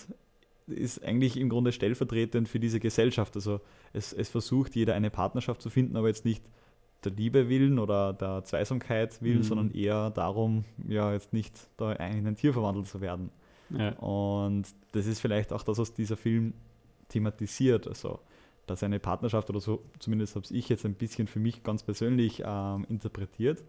[0.66, 3.37] ist eigentlich im Grunde stellvertretend für diese Gesellschaft.
[3.37, 3.61] Also
[3.92, 6.42] es, es versucht jeder eine Partnerschaft zu finden, aber jetzt nicht
[7.05, 9.43] der Liebe willen oder der Zweisamkeit willen, Mhm.
[9.45, 13.31] sondern eher darum, ja, jetzt nicht da in ein Tier verwandelt zu werden.
[13.71, 13.90] Ja.
[13.99, 16.55] Und das ist vielleicht auch das, was dieser Film
[17.09, 17.87] thematisiert.
[17.88, 18.21] Also,
[18.67, 22.43] dass eine Partnerschaft oder so, zumindest habe ich jetzt ein bisschen für mich ganz persönlich
[22.47, 23.62] ähm, interpretiert,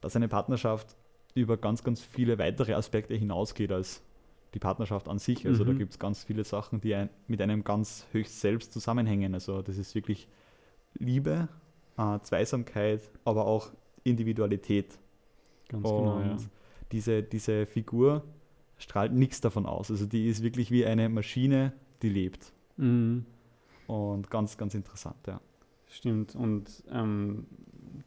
[0.00, 0.96] dass eine Partnerschaft
[1.34, 4.02] über ganz, ganz viele weitere Aspekte hinausgeht als
[4.54, 5.46] die Partnerschaft an sich.
[5.46, 5.78] Also da Mhm.
[5.78, 9.34] gibt es ganz viele Sachen, die ein, mit einem ganz höchst selbst zusammenhängen.
[9.34, 10.26] Also das ist wirklich
[10.94, 11.48] Liebe,
[11.98, 13.70] äh, Zweisamkeit, aber auch
[14.04, 14.98] Individualität.
[15.68, 16.46] Ganz genau, Und ja.
[16.92, 18.24] diese, diese Figur
[18.78, 19.90] strahlt nichts davon aus.
[19.90, 22.52] Also die ist wirklich wie eine Maschine, die lebt.
[22.76, 23.26] Mhm.
[23.86, 25.40] Und ganz, ganz interessant, ja.
[25.90, 26.34] Stimmt.
[26.34, 27.46] Und ähm,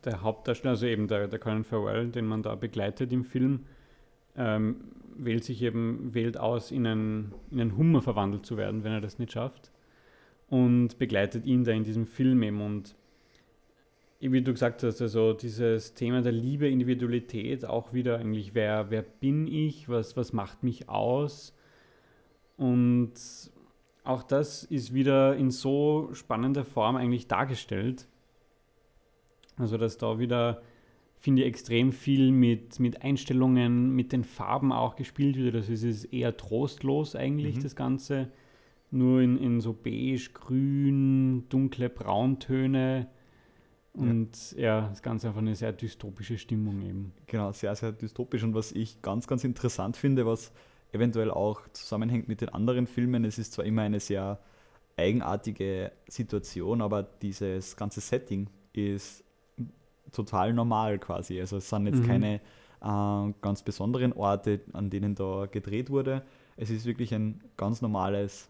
[0.04, 3.66] der Hauptdarsteller, also eben der, der Colin Farrell, den man da begleitet im Film,
[4.38, 4.78] ähm,
[5.18, 9.02] wählt sich eben, wählt aus, in einen, in einen Hummer verwandelt zu werden, wenn er
[9.02, 9.72] das nicht schafft.
[10.50, 12.62] Und begleitet ihn da in diesem Film eben.
[12.62, 12.96] Und
[14.22, 19.02] wie du gesagt hast, also dieses Thema der Liebe, Individualität, auch wieder eigentlich, wer, wer
[19.02, 21.56] bin ich, was, was macht mich aus?
[22.58, 23.14] Und
[24.04, 28.08] auch das ist wieder in so spannender Form eigentlich dargestellt.
[29.58, 30.62] Also, dass da wieder,
[31.18, 35.56] finde ich, extrem viel mit, mit Einstellungen, mit den Farben auch gespielt wird.
[35.56, 37.64] Das ist es eher trostlos eigentlich, Mhm.
[37.64, 38.32] das Ganze.
[38.92, 43.08] Nur in, in so beige, grün, dunkle Brauntöne.
[43.94, 44.88] Und ja.
[44.88, 47.14] das Ganze einfach eine sehr dystopische Stimmung eben.
[47.28, 48.44] Genau, sehr, sehr dystopisch.
[48.44, 50.52] Und was ich ganz, ganz interessant finde, was
[50.94, 54.40] eventuell auch zusammenhängt mit den anderen Filmen, es ist zwar immer eine sehr
[54.98, 59.24] eigenartige Situation, aber dieses ganze Setting ist
[60.12, 61.40] total normal quasi.
[61.40, 62.08] Also es sind jetzt Mhm.
[62.08, 62.42] keine
[62.84, 66.24] äh, ganz besonderen Orte, an denen da gedreht wurde.
[66.58, 68.50] Es ist wirklich ein ganz normales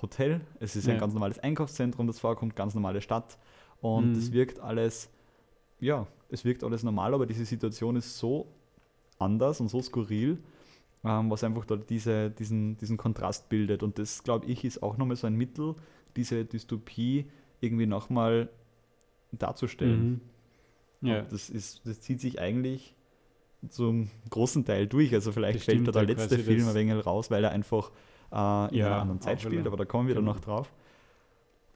[0.00, 1.00] Hotel, es ist ein Ja.
[1.00, 3.38] ganz normales Einkaufszentrum, das vorkommt, ganz normale Stadt.
[3.82, 4.18] Und Mhm.
[4.18, 5.10] es wirkt alles,
[5.80, 8.48] ja, es wirkt alles normal, aber diese Situation ist so
[9.18, 10.38] anders und so skurril,
[11.04, 13.82] ähm, was einfach da diese, diesen, diesen Kontrast bildet.
[13.84, 15.76] Und das, glaube ich, ist auch nochmal so ein Mittel,
[16.16, 18.50] diese Dystopie irgendwie nochmal
[19.32, 20.20] darzustellen.
[21.02, 21.08] Mhm.
[21.08, 22.94] Ja, das, ist, das zieht sich eigentlich
[23.68, 25.14] zum großen Teil durch.
[25.14, 27.90] Also vielleicht Das fällt da der letzte Film ein wenig raus, weil er einfach
[28.32, 30.34] äh, in Ja, einer anderen Zeit spielt, aber da kommen wir dann Genau.
[30.34, 30.72] noch drauf.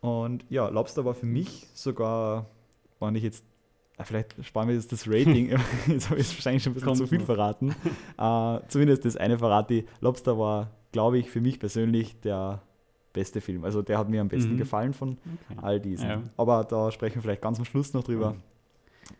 [0.00, 2.46] Und ja, Lobster war für mich sogar,
[3.00, 3.44] wenn ich jetzt,
[3.96, 5.48] ah, vielleicht sparen wir jetzt das Rating,
[5.88, 7.26] jetzt habe ich es wahrscheinlich schon ein bisschen Kommt zu viel noch.
[7.26, 7.74] verraten.
[8.18, 9.84] äh, zumindest das eine verrate ich.
[10.00, 12.62] Lobster war, glaube ich, für mich persönlich der
[13.12, 13.64] beste Film.
[13.64, 14.58] Also der hat mir am besten Mhm.
[14.58, 15.12] gefallen von
[15.50, 15.58] okay.
[15.62, 16.08] all diesen.
[16.08, 16.22] Ja.
[16.36, 18.36] Aber da sprechen wir vielleicht ganz am Schluss noch drüber.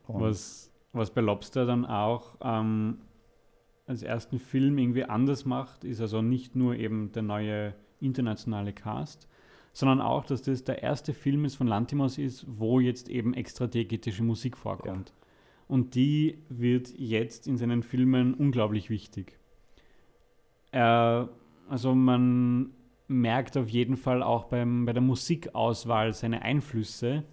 [0.07, 2.99] Und- Was, was bei Lobster dann auch ähm,
[3.87, 9.27] als ersten Film irgendwie anders macht, ist also nicht nur eben der neue internationale Cast,
[9.77, 14.23] sondern auch, dass das der erste Film ist von Lantimos ist, wo jetzt eben extrathegetische
[14.23, 15.13] Musik vorkommt.
[15.69, 19.39] Und die wird jetzt in seinen Filmen unglaublich wichtig.
[20.71, 21.29] Er,
[21.69, 22.71] also man
[23.07, 27.25] merkt auf jeden Fall auch beim, bei der Musikauswahl seine Einflüsse,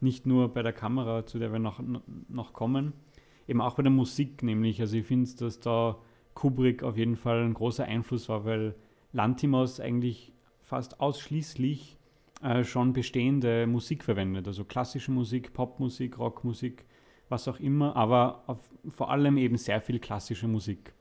[0.00, 1.80] nicht nur bei der Kamera, zu der wir noch,
[2.28, 2.94] noch kommen,
[3.46, 4.80] eben auch bei der Musik nämlich.
[4.80, 5.98] Also ich finde, dass da
[6.34, 8.74] Kubrick auf jeden Fall ein großer Einfluss war, weil
[9.12, 10.32] Lantimos eigentlich
[10.72, 11.98] fast ausschließlich
[12.42, 16.86] äh, schon bestehende Musik verwendet, also klassische Musik, Popmusik, Rockmusik,
[17.28, 20.94] was auch immer, aber auf, vor allem eben sehr viel klassische Musik.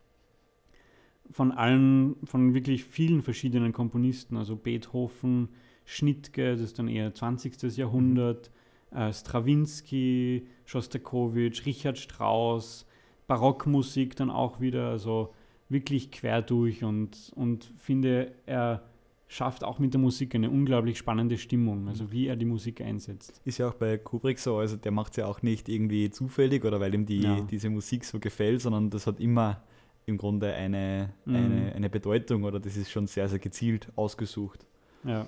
[1.29, 5.47] Von allen, von wirklich vielen verschiedenen Komponisten, also Beethoven,
[5.86, 7.77] Schnittke, das ist dann eher 20.
[7.77, 8.51] Jahrhundert,
[8.93, 12.86] äh, Stravinsky, Schostakowitsch, Richard Strauss,
[13.25, 15.34] Barockmusik dann auch wieder, also
[15.69, 18.90] wirklich quer durch und, und finde, er
[19.32, 23.39] schafft auch mit der Musik eine unglaublich spannende Stimmung, also wie er die Musik einsetzt.
[23.46, 26.65] Ist ja auch bei Kubrick so, also der macht es ja auch nicht irgendwie zufällig
[26.65, 27.39] oder weil ihm die, ja.
[27.39, 29.63] diese Musik so gefällt, sondern das hat immer
[30.06, 31.36] im Grunde eine, mhm.
[31.36, 34.65] eine, eine Bedeutung oder das ist schon sehr, sehr gezielt ausgesucht.
[35.06, 35.26] Ja.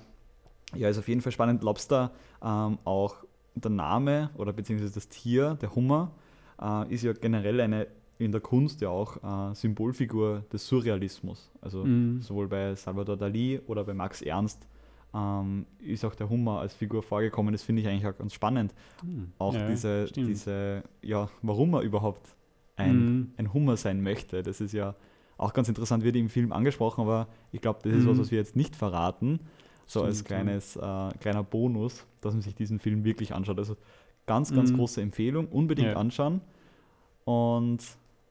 [0.74, 1.62] Ja, ist auf jeden Fall spannend.
[1.62, 2.12] Lobster,
[2.42, 6.12] ähm, auch der Name oder beziehungsweise das Tier, der Hummer,
[6.60, 7.86] äh, ist ja generell eine
[8.18, 11.50] in der Kunst ja auch äh, Symbolfigur des Surrealismus.
[11.60, 12.22] Also mhm.
[12.22, 14.66] sowohl bei Salvador Dali oder bei Max Ernst
[15.14, 17.52] ähm, ist auch der Hummer als Figur vorgekommen.
[17.52, 18.74] Das finde ich eigentlich auch ganz spannend.
[19.02, 19.32] Mhm.
[19.38, 22.36] Auch ja, diese, diese, ja, warum er überhaupt
[22.76, 23.32] ein, mhm.
[23.36, 24.42] ein Hummer sein möchte.
[24.42, 24.94] Das ist ja
[25.36, 28.20] auch ganz interessant, wird im Film angesprochen, aber ich glaube, das ist was, mhm.
[28.20, 29.40] was wir jetzt nicht verraten.
[29.86, 33.58] So Stimmt, als kleines, äh, kleiner Bonus, dass man sich diesen Film wirklich anschaut.
[33.58, 33.76] Also
[34.26, 34.76] ganz, ganz mhm.
[34.76, 35.96] große Empfehlung, unbedingt ja.
[35.96, 36.40] anschauen.
[37.24, 37.80] Und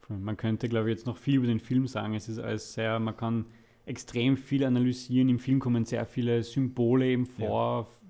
[0.10, 2.16] man könnte, glaube ich, jetzt noch viel über den Film sagen.
[2.16, 3.46] Es ist alles sehr, man kann
[3.86, 5.30] extrem viel analysieren.
[5.30, 7.88] Im Film kommen sehr viele Symbole eben vor.
[7.88, 8.10] Ja.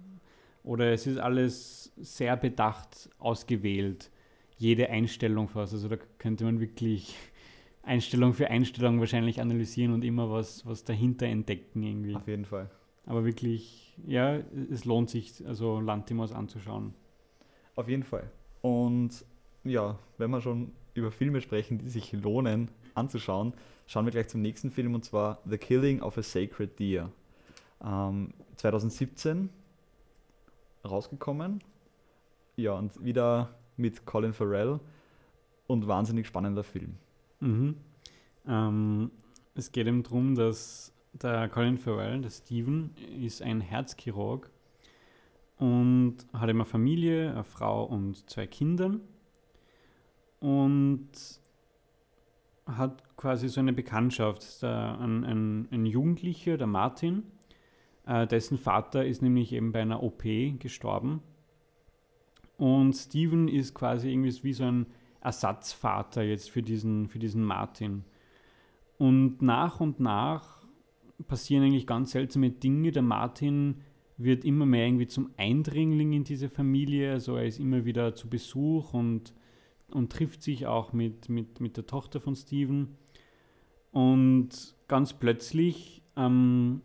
[0.63, 4.09] Oder es ist alles sehr bedacht ausgewählt.
[4.57, 5.73] Jede Einstellung fast.
[5.73, 7.15] Also da könnte man wirklich
[7.83, 12.15] Einstellung für Einstellung wahrscheinlich analysieren und immer was, was dahinter entdecken irgendwie.
[12.15, 12.69] Auf jeden Fall.
[13.05, 14.37] Aber wirklich, ja,
[14.71, 16.93] es lohnt sich, also Lantimos anzuschauen.
[17.75, 18.31] Auf jeden Fall.
[18.61, 19.25] Und
[19.65, 23.53] ja, wenn man schon über Filme sprechen, die sich lohnen anzuschauen,
[23.87, 27.11] schauen wir gleich zum nächsten Film und zwar The Killing of a Sacred Deer.
[27.83, 29.49] Ähm, 2017
[30.85, 31.63] rausgekommen.
[32.55, 34.79] Ja, und wieder mit Colin Farrell
[35.67, 36.95] und wahnsinnig spannender Film.
[37.39, 37.75] Mhm.
[38.47, 39.11] Ähm,
[39.55, 44.49] es geht eben darum, dass der Colin Farrell, der Steven, ist ein Herzchirurg
[45.57, 48.95] und hat immer Familie, eine Frau und zwei Kinder
[50.43, 51.07] und
[52.65, 54.61] hat quasi so eine Bekanntschaft.
[54.61, 57.23] Da ein, ein, ein Jugendlicher, der Martin,
[58.05, 60.23] äh, dessen Vater ist nämlich eben bei einer OP
[60.59, 61.21] gestorben.
[62.57, 64.87] Und Steven ist quasi irgendwie wie so ein
[65.21, 68.03] Ersatzvater jetzt für diesen, für diesen Martin.
[68.97, 70.61] Und nach und nach
[71.25, 72.91] passieren eigentlich ganz seltsame Dinge.
[72.91, 73.79] Der Martin
[74.17, 77.13] wird immer mehr irgendwie zum Eindringling in diese Familie.
[77.13, 79.33] Also er ist immer wieder zu Besuch und
[79.91, 82.97] und trifft sich auch mit, mit, mit der Tochter von Steven.
[83.91, 86.81] Und ganz plötzlich ähm,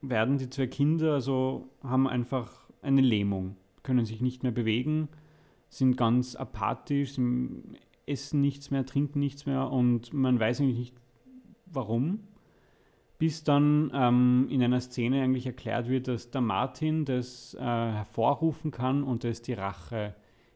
[0.00, 5.08] werden die zwei Kinder, also haben einfach eine Lähmung, können sich nicht mehr bewegen,
[5.68, 7.18] sind ganz apathisch,
[8.06, 10.96] essen nichts mehr, trinken nichts mehr und man weiß eigentlich nicht
[11.66, 12.20] warum.
[13.18, 18.70] Bis dann ähm, in einer Szene eigentlich erklärt wird, dass der Martin das äh, hervorrufen
[18.70, 20.14] kann und das die Rache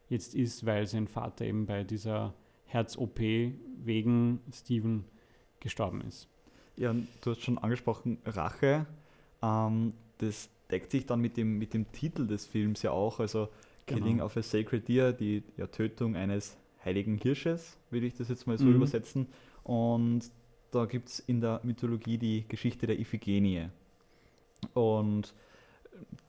[0.09, 2.33] jetzt ist, weil sein Vater eben bei dieser
[2.65, 5.05] Herz-OP wegen Steven
[5.59, 6.27] gestorben ist.
[6.77, 8.85] Ja, du hast schon angesprochen, Rache.
[9.41, 13.49] Ähm, das deckt sich dann mit dem, mit dem Titel des Films ja auch, also
[13.85, 14.25] Killing genau.
[14.25, 18.57] of a Sacred Deer, die ja, Tötung eines heiligen Hirsches, würde ich das jetzt mal
[18.57, 18.75] so mhm.
[18.75, 19.27] übersetzen.
[19.63, 20.31] Und
[20.71, 23.69] da gibt es in der Mythologie die Geschichte der Iphigenie.
[24.73, 25.33] Und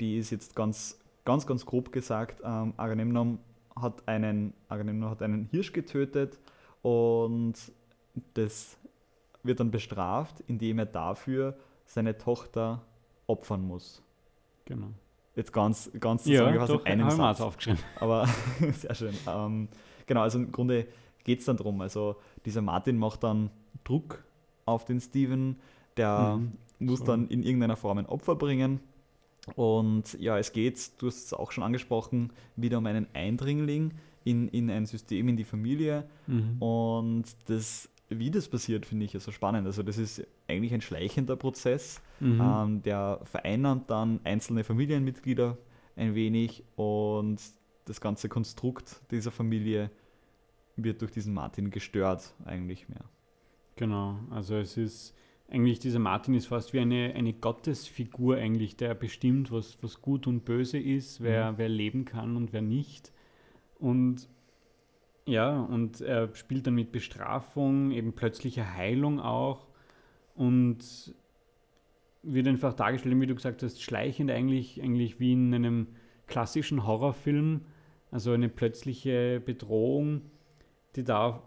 [0.01, 3.39] die ist jetzt ganz, ganz, ganz grob gesagt, ähm, Agamemnon
[3.81, 6.39] hat einen, Agamemnon hat einen Hirsch getötet
[6.83, 7.55] und
[8.35, 8.79] das
[9.43, 12.83] wird dann bestraft, indem er dafür seine Tochter
[13.27, 14.03] opfern muss.
[14.65, 14.89] Genau.
[15.35, 17.41] Jetzt ganz, ganz zusammengefasst ja, in einem Satz.
[17.41, 17.81] aufgeschrieben.
[18.01, 18.27] Aber
[18.73, 19.15] sehr schön.
[19.29, 19.69] Ähm,
[20.07, 20.87] genau, also im Grunde
[21.25, 21.81] geht es dann darum.
[21.81, 23.51] Also dieser Martin macht dann
[23.85, 24.25] Druck
[24.65, 25.61] auf den Steven,
[25.97, 27.05] der mhm, muss so.
[27.07, 28.81] dann in irgendeiner Form ein Opfer bringen
[29.55, 33.93] und ja, es geht, du hast es auch schon angesprochen, wieder um einen Eindringling
[34.25, 36.09] in, in ein System, in die Familie.
[36.27, 36.61] Mhm.
[36.61, 39.67] Und das, wie das passiert, finde ich also spannend.
[39.67, 42.41] Also das ist eigentlich ein schleichender Prozess, mhm.
[42.43, 45.57] ähm, der vereinnahmt dann einzelne Familienmitglieder
[45.95, 47.41] ein wenig und
[47.85, 49.91] das ganze Konstrukt dieser Familie
[50.75, 53.05] wird durch diesen Martin gestört eigentlich mehr.
[53.77, 55.15] Genau, also es ist
[55.49, 60.27] eigentlich dieser Martin ist fast wie eine, eine Gottesfigur eigentlich, der bestimmt, was, was gut
[60.27, 61.59] und böse ist, wer, mhm.
[61.59, 63.13] wer leben kann und wer nicht.
[63.79, 64.29] Und
[65.27, 69.67] Ja, und er spielt dann mit Bestrafung, eben plötzlicher Heilung auch
[70.37, 71.15] und
[72.23, 75.89] wird einfach dargestellt, wie du gesagt hast, schleichend eigentlich, eigentlich wie in einem
[76.27, 77.63] klassischen Horrorfilm,
[78.11, 80.23] also eine plötzliche Bedrohung,
[80.95, 81.43] die da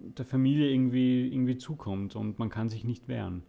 [0.00, 3.42] der Familie irgendwie, irgendwie zukommt und man kann sich nicht wehren.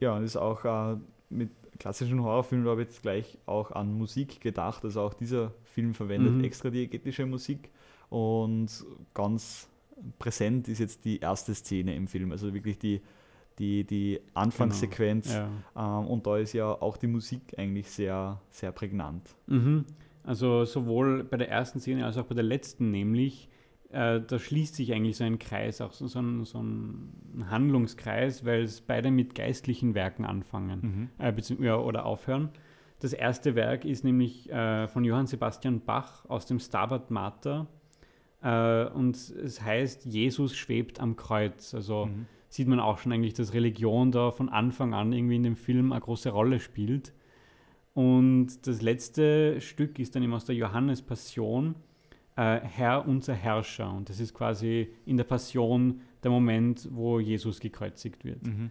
[0.00, 0.96] Ja, und ist auch äh,
[1.30, 4.84] mit klassischen Horrorfilmen habe ich jetzt gleich auch an Musik gedacht.
[4.84, 6.44] Also auch dieser Film verwendet Mhm.
[6.44, 7.70] extra diegetische Musik
[8.10, 8.68] und
[9.14, 9.68] ganz
[10.18, 13.00] präsent ist jetzt die erste Szene im Film, also wirklich die,
[13.58, 15.32] die, die Anfangssequenz.
[15.32, 15.48] Ja.
[15.76, 19.34] Ähm, und da ist ja auch die Musik eigentlich sehr, sehr prägnant.
[19.46, 19.84] Mhm.
[20.24, 23.48] Also sowohl bei der ersten Szene als auch bei der letzten nämlich,
[23.92, 28.44] äh, da schließt sich eigentlich so ein Kreis, auch so, so, ein, so ein Handlungskreis,
[28.44, 32.50] weil es beide mit geistlichen Werken anfangen äh, bezieh- ja, oder aufhören.
[33.00, 37.66] Das erste Werk ist nämlich äh, von Johann Sebastian Bach aus dem Stabat Mater
[38.42, 41.74] äh, und es heißt, Jesus schwebt am Kreuz.
[41.74, 42.26] Also Mhm.
[42.48, 45.90] sieht man auch schon eigentlich, dass Religion da von Anfang an irgendwie in dem Film
[45.92, 47.12] eine große Rolle spielt.
[47.94, 51.74] Und das letzte Stück ist dann eben aus der Johannes Passion,
[52.36, 53.92] äh, Herr unser Herrscher.
[53.92, 58.46] Und das ist quasi in der Passion der Moment, wo Jesus gekreuzigt wird.
[58.46, 58.70] Mhm.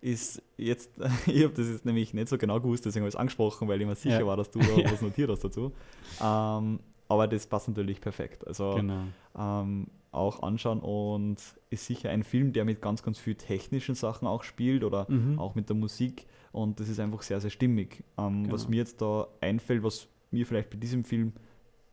[0.00, 0.90] Ist jetzt,
[1.26, 3.80] ich habe das jetzt nämlich nicht so genau gewusst, deswegen habe ich es angesprochen, weil
[3.80, 4.26] ich mir sicher Ja.
[4.26, 5.72] war, dass du da was notiert hast dazu.
[6.20, 8.46] Ähm, aber das passt natürlich perfekt.
[8.46, 9.04] Also Genau.
[9.38, 11.36] ähm, auch anschauen und
[11.70, 15.38] ist sicher ein Film, der mit ganz, ganz viel technischen Sachen auch spielt oder Mhm.
[15.38, 18.02] auch mit der Musik und das ist einfach sehr, sehr stimmig.
[18.18, 18.70] Ähm, Was Genau.
[18.70, 21.32] mir jetzt da einfällt, was mir vielleicht bei diesem Film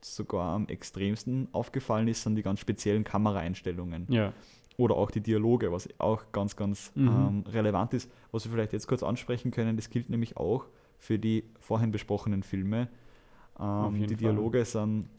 [0.02, 4.34] sogar am extremsten aufgefallen ist, sind die ganz speziellen Kameraeinstellungen Ja.
[4.78, 7.08] oder auch die Dialoge, was auch ganz, ganz Mhm.
[7.08, 8.10] ähm, relevant ist.
[8.32, 10.66] Was wir vielleicht jetzt kurz ansprechen können, das gilt nämlich auch
[10.98, 12.88] für die vorhin besprochenen Filme.
[13.60, 14.16] Ähm, die Fall.
[14.16, 15.10] Dialoge sind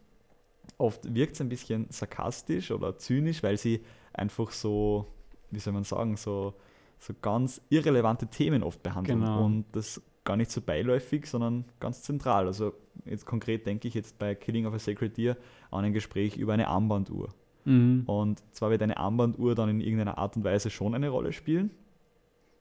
[0.78, 3.82] oft wirkt es ein bisschen sarkastisch oder zynisch, weil sie
[4.14, 5.06] einfach so,
[5.50, 6.54] wie soll man sagen, so,
[6.98, 9.44] so ganz irrelevante Themen oft behandeln Genau.
[9.44, 12.46] und das gar nicht so beiläufig, sondern ganz zentral.
[12.46, 12.72] Also
[13.04, 15.36] jetzt konkret denke ich jetzt bei Killing of a Sacred Deer
[15.72, 17.30] an ein Gespräch über eine Armbanduhr.
[17.64, 18.04] Mhm.
[18.06, 21.72] Und zwar wird eine Armbanduhr dann in irgendeiner Art und Weise schon eine Rolle spielen.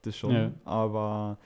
[0.01, 0.33] Das schon.
[0.33, 0.51] Ja.
[0.65, 1.37] Aber,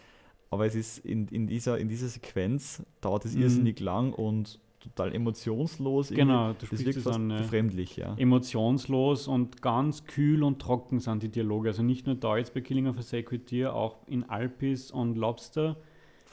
[0.50, 3.42] aber es ist in, in, dieser, in dieser Sequenz dauert es Mhm.
[3.42, 6.08] irrsinnig lang und total emotionslos.
[6.10, 7.32] Genau, du Das wirkt es fast an.
[7.32, 7.38] Ja.
[7.40, 8.16] befremdlich, ja.
[8.18, 11.68] Emotionslos und ganz kühl und trocken sind die Dialoge.
[11.70, 15.18] Also nicht nur da jetzt bei Killing of a Sacred Deer, auch in Alpis und
[15.18, 15.76] Lobster.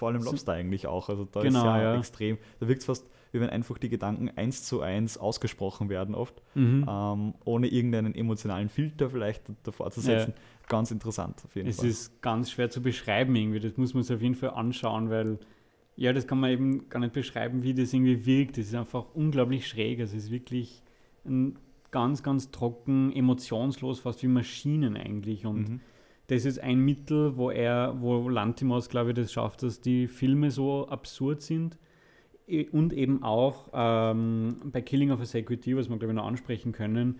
[0.01, 1.09] Vor allem Lobster eigentlich auch.
[1.09, 1.99] Also da Genau, ist ja, ja.
[1.99, 2.39] extrem.
[2.59, 6.43] Da wirkt es fast, wie wenn einfach die Gedanken eins zu eins ausgesprochen werden oft,
[6.55, 6.87] Mhm.
[6.89, 10.35] ähm, ohne irgendeinen emotionalen Filter vielleicht davor zu setzen.
[10.69, 11.87] Ganz interessant auf jeden Es Fall.
[11.89, 13.61] ist ganz schwer zu beschreiben irgendwie.
[13.61, 15.39] Das muss man sich auf jeden Fall anschauen, weil
[15.97, 18.57] ja, das kann man eben gar nicht beschreiben, wie das irgendwie wirkt.
[18.57, 20.01] Das ist einfach unglaublich schräg.
[20.01, 20.83] Also es ist wirklich
[21.27, 21.59] ein
[21.91, 25.45] ganz, ganz trocken, emotionslos, fast wie Maschinen eigentlich.
[25.45, 25.81] Und Mhm.
[26.31, 30.51] Das ist ein Mittel, wo er, wo Lantimos, glaube ich, das schafft, dass die Filme
[30.51, 31.77] so absurd sind.
[32.73, 36.27] Und eben auch ähm, bei Killing of a Sacred Deer, was wir, glaube ich, noch
[36.27, 37.19] ansprechen können,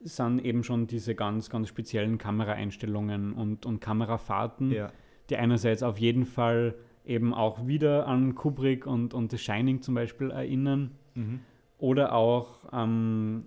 [0.00, 4.90] sind eben schon diese ganz, ganz speziellen Kameraeinstellungen und, und Kamerafahrten, Ja.
[5.30, 6.74] die einerseits auf jeden Fall
[7.06, 10.92] eben auch wieder an Kubrick und, und The Shining zum Beispiel erinnern.
[11.14, 11.40] Mhm.
[11.78, 13.46] Oder auch, ähm,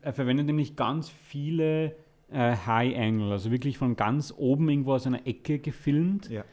[0.00, 1.94] er verwendet nämlich ganz viele
[2.34, 6.44] äh, High Angle, also wirklich von ganz oben irgendwo aus einer Ecke gefilmt, Ja.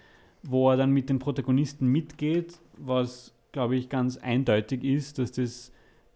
[0.43, 5.71] wo er dann mit den Protagonisten mitgeht, was, glaube ich, ganz eindeutig ist, dass das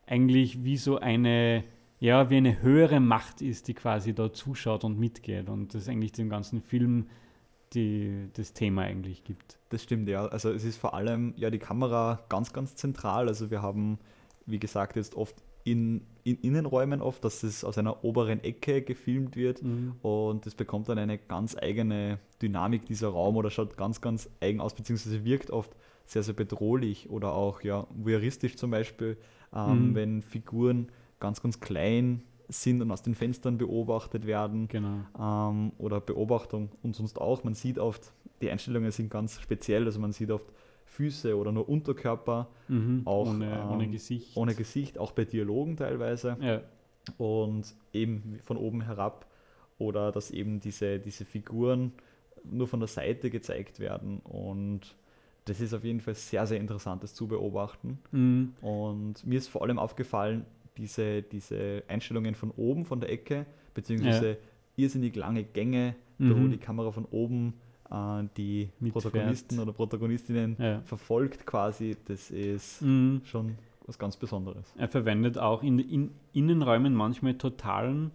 [0.08, 1.64] eigentlich wie so eine,
[2.00, 6.12] ja, wie eine höhere Macht ist, die quasi da zuschaut und mitgeht und das eigentlich
[6.12, 7.08] dem ganzen Film
[7.74, 9.58] die, das Thema eigentlich gibt.
[9.70, 10.26] Das stimmt, ja.
[10.28, 13.28] Also es ist vor allem ja die Kamera ganz, ganz zentral.
[13.28, 13.98] Also wir haben,
[14.46, 19.36] wie gesagt, jetzt oft in, in Innenräumen oft, dass es aus einer oberen Ecke gefilmt
[19.36, 19.62] wird
[20.02, 24.62] und das bekommt dann eine ganz eigene Dynamik dieser Raum oder schaut ganz, ganz eigen
[24.62, 29.18] aus, beziehungsweise wirkt oft sehr, sehr bedrohlich oder auch ja voyeuristisch zum Beispiel,
[29.54, 29.96] ähm, Mhm.
[29.96, 30.90] wenn Figuren
[31.20, 35.00] ganz, ganz klein sind und aus den Fenstern beobachtet werden Genau.
[35.20, 37.44] ähm, oder Beobachtung und sonst auch.
[37.44, 40.46] Man sieht oft, die Einstellungen sind ganz speziell, also man sieht oft
[40.96, 43.02] Füße oder nur Unterkörper Mhm.
[43.06, 44.36] Auch, ohne, ohne ähm, Gesicht.
[44.38, 46.62] ohne Gesicht, auch bei Dialogen teilweise ja.
[47.18, 49.28] und eben von oben herab
[49.78, 51.92] oder dass eben diese, diese Figuren
[52.44, 54.96] nur von der Seite gezeigt werden und
[55.46, 58.00] das ist auf jeden Fall sehr, sehr interessantes zu beobachten.
[58.12, 58.54] Mhm.
[58.62, 60.46] Und mir ist vor allem aufgefallen,
[60.78, 64.38] diese, diese Einstellungen von oben, von der Ecke, beziehungsweise
[64.76, 66.50] irrsinnig lange Gänge, wo Mhm.
[66.52, 67.54] die Kamera von oben
[68.38, 69.04] die Mitfährt.
[69.04, 70.82] Protagonisten oder Protagonistinnen Ja.
[70.82, 71.96] verfolgt quasi.
[72.06, 73.22] Das ist Mhm.
[73.26, 74.74] schon was ganz Besonderes.
[74.78, 78.12] Er verwendet auch in, in Innenräumen manchmal Totalen,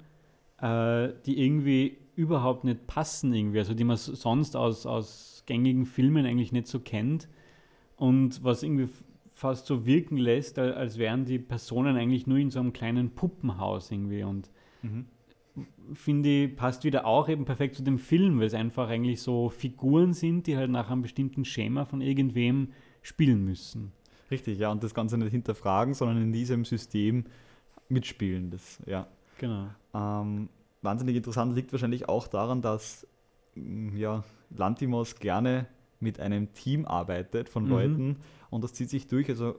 [0.60, 6.26] äh, die irgendwie überhaupt nicht passen, irgendwie, also die man sonst aus, aus gängigen Filmen
[6.26, 7.28] eigentlich nicht so kennt.
[7.96, 8.88] Und was irgendwie
[9.32, 13.90] fast so wirken lässt, als wären die Personen eigentlich nur in so einem kleinen Puppenhaus
[13.90, 14.22] irgendwie.
[14.24, 14.50] Und
[14.82, 15.06] mhm.
[15.94, 19.48] Finde ich, passt wieder auch eben perfekt zu dem Film, weil es einfach eigentlich so
[19.48, 23.92] Figuren sind, die halt nach einem bestimmten Schema von irgendwem spielen müssen.
[24.30, 27.24] Richtig, ja, und das Ganze nicht hinterfragen, sondern in diesem System
[27.88, 28.50] mitspielen.
[28.50, 29.08] Das, ja.
[29.38, 29.68] Genau.
[29.94, 30.48] Ähm,
[30.82, 33.06] wahnsinnig interessant liegt wahrscheinlich auch daran, dass
[33.54, 35.66] mm, ja, Lantimos gerne
[35.98, 37.70] mit einem Team arbeitet von mhm.
[37.70, 38.16] Leuten
[38.50, 39.28] und das zieht sich durch.
[39.28, 39.56] Also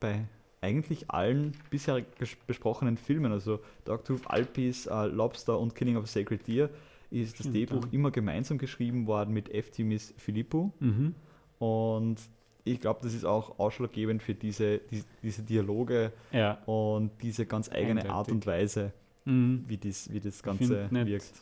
[0.00, 0.26] bei
[0.64, 2.02] eigentlich allen bisher
[2.46, 6.70] besprochenen Filmen, also Dogtooth, Alpis, uh, Lobster und Killing of a Sacred Deer,
[7.10, 9.70] ist das Drehbuch immer gemeinsam geschrieben worden mit F.
[9.70, 10.72] Timis Filippo.
[10.80, 11.14] Mhm.
[11.58, 12.16] Und
[12.64, 16.58] ich glaube, das ist auch ausschlaggebend für diese, die, diese Dialoge ja.
[16.66, 18.10] und diese ganz eigene Eindeutig.
[18.10, 18.92] Art und Weise,
[19.26, 19.64] mhm.
[19.68, 21.32] wie, dies, wie das Ganze nicht, wirkt.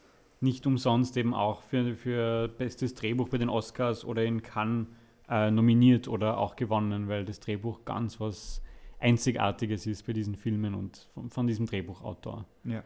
[0.40, 4.88] Nicht umsonst eben auch für, für bestes Drehbuch bei den Oscars oder in Cannes
[5.28, 8.60] äh, nominiert oder auch gewonnen, weil das Drehbuch ganz was
[9.02, 12.46] Einzigartiges ist bei diesen Filmen und von, von diesem Drehbuchautor.
[12.64, 12.82] Ja.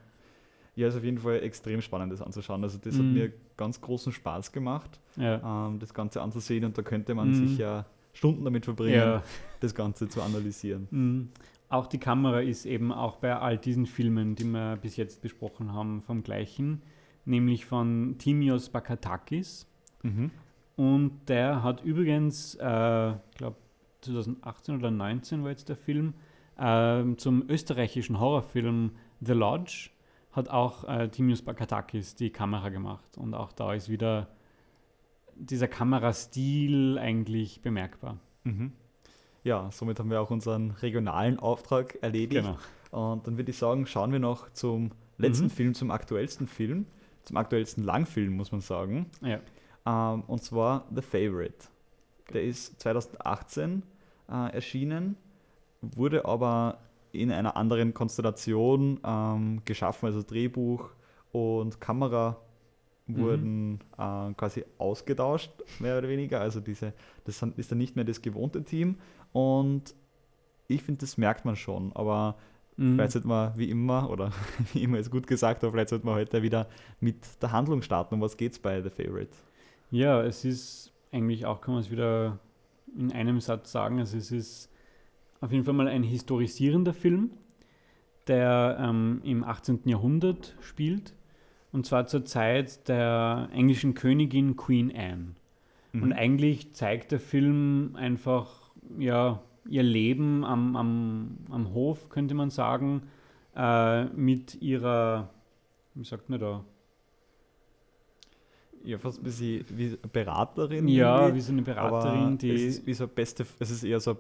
[0.75, 2.63] Ja, ist auf jeden Fall extrem spannend, das anzuschauen.
[2.63, 2.99] Also das mm.
[2.99, 3.15] hat mhm.
[3.15, 5.69] mir ganz großen Spaß gemacht, ja.
[5.69, 7.35] ähm, das Ganze anzusehen und da könnte man mm.
[7.35, 9.23] sich ja Stunden damit verbringen, ja.
[9.61, 10.89] das Ganze zu analysieren.
[10.91, 11.29] Mhm.
[11.69, 15.73] Auch die Kamera ist eben auch bei all diesen Filmen, die wir bis jetzt besprochen
[15.73, 16.83] haben, vom gleichen,
[17.25, 19.67] nämlich von Timios Bakatakis.
[20.03, 20.31] Mhm.
[20.77, 23.57] Und der hat übrigens, äh, ich glaube
[24.13, 26.15] 2018 oder 2019 war jetzt der Film,
[26.59, 29.91] äh, zum österreichischen Horrorfilm The Lodge
[30.33, 33.17] hat auch äh, Timios Bakatakis die Kamera gemacht.
[33.17, 34.29] Und auch da ist wieder
[35.35, 38.19] dieser Kamerastil eigentlich bemerkbar.
[38.45, 38.73] Mhm.
[39.45, 42.45] Ja, somit haben wir auch unseren regionalen Auftrag erledigt.
[42.45, 42.59] Genau.
[42.91, 45.51] Und dann würde ich sagen, schauen wir noch zum letzten mhm.
[45.51, 46.87] Film, zum aktuellsten Film,
[47.25, 49.07] zum aktuellsten Langfilm, muss man sagen.
[49.23, 49.41] Ja.
[49.87, 51.69] Ähm, und zwar The Favorite.
[52.33, 53.83] Der ist 2018
[54.31, 55.17] äh, erschienen,
[55.81, 56.79] wurde aber
[57.13, 60.91] in einer anderen Konstellation ähm, geschaffen, also Drehbuch
[61.33, 62.37] und Kamera
[63.07, 63.17] Mhm.
[63.19, 63.79] wurden mhm.
[63.99, 66.41] äh, quasi ausgetauscht, mehr oder weniger.
[66.41, 66.93] Also diese,
[67.25, 68.97] das ist dann nicht mehr das gewohnte Team.
[69.33, 69.95] Und
[70.69, 71.93] ich finde, das merkt man schon.
[71.95, 72.37] Aber
[72.77, 72.95] mhm.
[72.95, 74.33] vielleicht sollte man wie immer, oder
[74.73, 76.69] wie immer ist gut gesagt, aber vielleicht sollte man heute wieder
[77.01, 78.15] mit der Handlung starten.
[78.15, 79.31] Um was geht es bei The Favorite?
[79.91, 82.41] Ja, es ist eigentlich auch, kann man es wieder
[82.97, 84.71] in einem Satz sagen, also es ist
[85.41, 87.31] auf jeden Fall mal ein historisierender Film,
[88.27, 89.81] der ähm, im 18.
[89.85, 91.15] Jahrhundert spielt
[91.73, 95.35] und zwar zur Zeit der englischen Königin Queen Anne.
[95.93, 96.03] Mhm.
[96.03, 102.51] Und eigentlich zeigt der Film einfach ja, ihr Leben am, am, am Hof, könnte man
[102.51, 103.03] sagen,
[103.55, 105.31] äh, mit ihrer,
[105.95, 106.65] wie sagt man da?
[108.87, 110.89] Ja, fast ein bisschen wie Beraterin.
[110.89, 112.51] Ja, wie so eine Beraterin, die.
[112.53, 114.17] Es ist, wie so beste, es ist eher so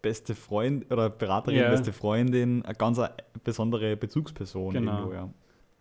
[0.00, 1.70] beste Freund oder Beraterin, ja.
[1.70, 3.00] beste Freundin, eine ganz
[3.42, 4.92] besondere Bezugsperson genau.
[4.92, 5.30] irgendwo, ja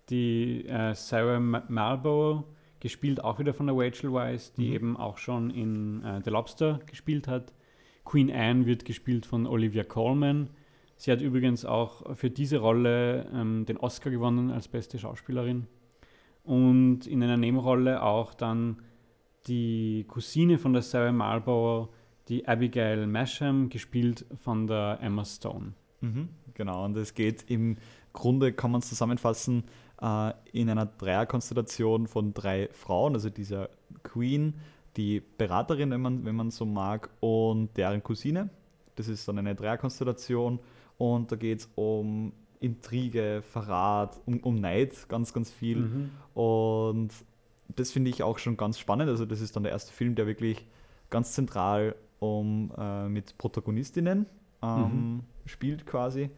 [0.09, 2.43] die äh, Sarah Marlborough,
[2.79, 4.73] gespielt auch wieder von der Rachel Weisz, die mhm.
[4.73, 7.53] eben auch schon in äh, The Lobster gespielt hat.
[8.03, 10.49] Queen Anne wird gespielt von Olivia Colman.
[10.97, 15.67] Sie hat übrigens auch für diese Rolle ähm, den Oscar gewonnen als beste Schauspielerin.
[16.43, 18.81] Und in einer Nebenrolle auch dann
[19.47, 21.89] die Cousine von der Sarah Marlborough,
[22.27, 25.73] die Abigail Masham, gespielt von der Emma Stone.
[26.01, 27.77] Mhm, genau, und es geht im
[28.11, 29.63] Grunde, kann man es zusammenfassen,
[30.01, 33.69] äh, in einer Dreierkonstellation von drei Frauen, also dieser
[34.03, 34.55] Queen,
[34.97, 38.49] die Beraterin, wenn man, wenn man so mag, und deren Cousine.
[38.95, 40.59] Das ist dann eine Dreierkonstellation
[40.97, 42.33] und da geht es um
[42.63, 45.77] Intrige, Verrat, um, um Neid, ganz, ganz viel.
[45.77, 46.09] Mhm.
[46.33, 47.11] Und
[47.75, 49.09] das finde ich auch schon ganz spannend.
[49.09, 50.67] Also, das ist dann der erste Film, der wirklich
[51.09, 54.25] ganz zentral um, äh, mit Protagonistinnen
[54.61, 55.23] ähm, mhm.
[55.45, 56.29] spielt quasi.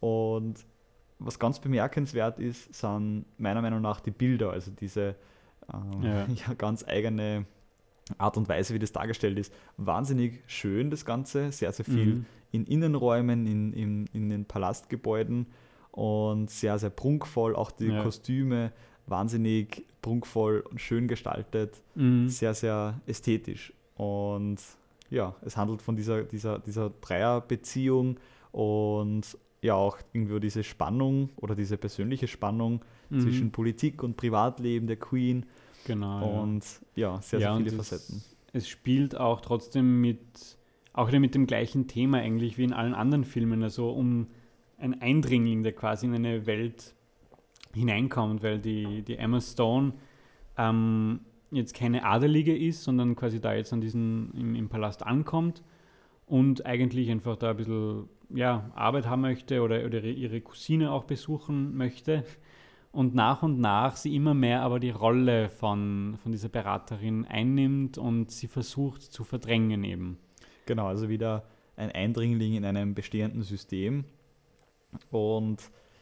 [0.00, 0.64] Und
[1.18, 5.16] was ganz bemerkenswert ist, sind meiner Meinung nach die Bilder, also diese
[5.72, 6.26] ähm, ja.
[6.46, 6.54] ja.
[6.54, 7.46] ganz eigene
[8.18, 9.52] Art und Weise, wie das dargestellt ist.
[9.76, 12.26] Wahnsinnig schön das Ganze, sehr, sehr viel mhm.
[12.50, 15.46] in Innenräumen, in, in, in den Palastgebäuden
[15.92, 17.54] und sehr, sehr prunkvoll.
[17.54, 18.02] Auch die ja.
[18.02, 18.72] Kostüme
[19.06, 22.28] wahnsinnig prunkvoll und schön gestaltet, mhm.
[22.28, 23.72] sehr, sehr ästhetisch.
[23.96, 24.58] Und
[25.10, 28.16] ja, es handelt von dieser, dieser, dieser Dreierbeziehung
[28.50, 32.80] und ja auch irgendwo diese Spannung oder diese persönliche Spannung
[33.10, 33.20] mhm.
[33.20, 35.46] zwischen Politik und Privatleben der Queen.
[35.86, 36.42] Genau.
[36.42, 36.64] Und
[36.96, 38.22] ja, ja sehr, sehr ja, viele Facetten.
[38.52, 40.20] Es, es, spielt auch trotzdem mit
[40.94, 44.26] auch wieder mit dem gleichen Thema eigentlich wie in allen anderen Filmen, also um
[44.82, 46.94] ein Eindringling, der quasi in eine Welt
[47.72, 49.94] hineinkommt, weil die, die Emma Stone
[50.58, 51.20] ähm,
[51.50, 55.62] jetzt keine Adelige ist, sondern quasi da jetzt an diesen, im, im Palast ankommt
[56.26, 61.04] und eigentlich einfach da ein bisschen ja, Arbeit haben möchte oder, oder ihre Cousine auch
[61.04, 62.24] besuchen möchte.
[62.90, 67.96] Und nach und nach sie immer mehr aber die Rolle von, von dieser Beraterin einnimmt
[67.96, 70.18] und sie versucht zu verdrängen eben.
[70.66, 71.44] Genau, also wieder
[71.76, 74.04] ein Eindringling in einem bestehenden System.
[75.10, 75.58] Und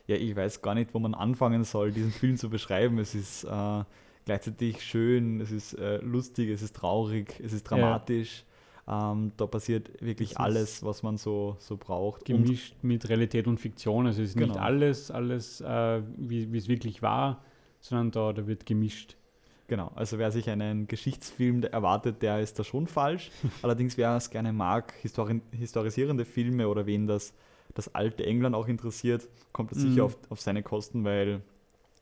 [0.06, 2.98] ja, ich weiß gar nicht, wo man anfangen soll, diesen Film zu beschreiben.
[2.98, 3.84] Es ist äh,
[4.24, 8.44] gleichzeitig schön, es ist äh, lustig, es ist traurig, es ist dramatisch.
[8.86, 9.12] Ja.
[9.12, 12.24] Ähm, da passiert wirklich alles, was man so, so braucht.
[12.24, 14.06] Gemischt und mit Realität und Fiktion.
[14.06, 14.48] Also es ist genau.
[14.48, 17.44] nicht alles, alles äh, wie es wirklich war,
[17.80, 19.16] sondern da, da wird gemischt.
[19.70, 23.30] Genau, also wer sich einen Geschichtsfilm erwartet, der ist da schon falsch.
[23.62, 27.32] Allerdings, wer es gerne mag, histori historisierende Filme oder wen das,
[27.84, 29.90] das alte England auch interessiert, kommt das mhm.
[29.90, 31.42] sicher auf, auf seine Kosten, weil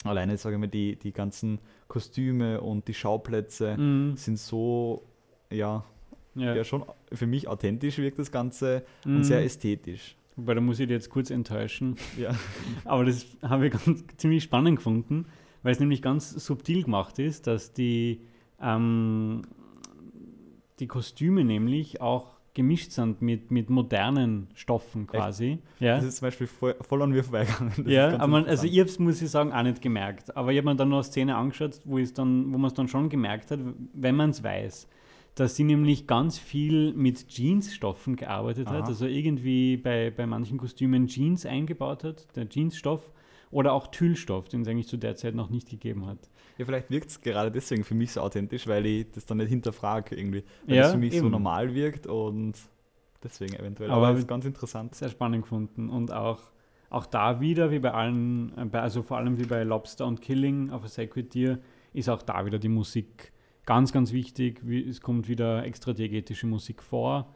[0.04, 1.58] alleine, sage ich mal, die, die ganzen
[1.88, 4.16] Kostüme und die Schauplätze mhm.
[4.16, 5.02] sind so,
[5.50, 5.84] ja,
[6.34, 6.64] ja, ja.
[6.64, 9.16] schon für mich authentisch wirkt das Ganze mhm.
[9.16, 10.16] und sehr ästhetisch.
[10.36, 11.96] Wobei, da muss ich dich jetzt kurz enttäuschen.
[12.18, 12.34] Ja.
[12.84, 15.26] Aber das habe ich ganz, ziemlich spannend gefunden
[15.62, 18.22] weil es nämlich ganz subtil gemacht ist, dass die,
[18.60, 19.42] ähm,
[20.78, 25.60] die Kostüme nämlich auch gemischt sind mit, mit modernen Stoffen quasi.
[25.78, 25.94] Ja.
[25.94, 27.72] Das ist zum Beispiel voll, voll an mir vorbeigegangen.
[27.76, 30.36] Das ja, aber man, also ich habe es, muss ich sagen, auch nicht gemerkt.
[30.36, 32.88] Aber ich habe mir dann noch eine Szene angeschaut, wo, dann, wo man es dann
[32.88, 33.60] schon gemerkt hat,
[33.94, 34.88] wenn man es weiß,
[35.36, 38.78] dass sie nämlich ganz viel mit Jeansstoffen gearbeitet Aha.
[38.78, 38.86] hat.
[38.86, 43.12] Also irgendwie bei, bei manchen Kostümen Jeans eingebaut hat, der Jeansstoff.
[43.50, 46.18] Oder auch Tüllstoff, den es eigentlich zu der Zeit noch nicht gegeben hat.
[46.58, 49.48] Ja, vielleicht wirkt es gerade deswegen für mich so authentisch, weil ich das dann nicht
[49.48, 50.44] hinterfrage irgendwie.
[50.66, 51.24] Weil ja, es für mich eben.
[51.24, 52.54] so normal wirkt und
[53.22, 53.90] deswegen eventuell.
[53.90, 54.94] Aber es ist ganz interessant.
[54.94, 56.40] Sehr spannend gefunden und auch,
[56.90, 60.70] auch da wieder, wie bei allen, äh, also vor allem wie bei Lobster und Killing
[60.70, 61.58] auf a Sacred Deer,
[61.92, 63.32] ist auch da wieder die Musik
[63.64, 64.62] ganz, ganz wichtig.
[64.64, 67.34] Es kommt wieder extra-diegetische Musik vor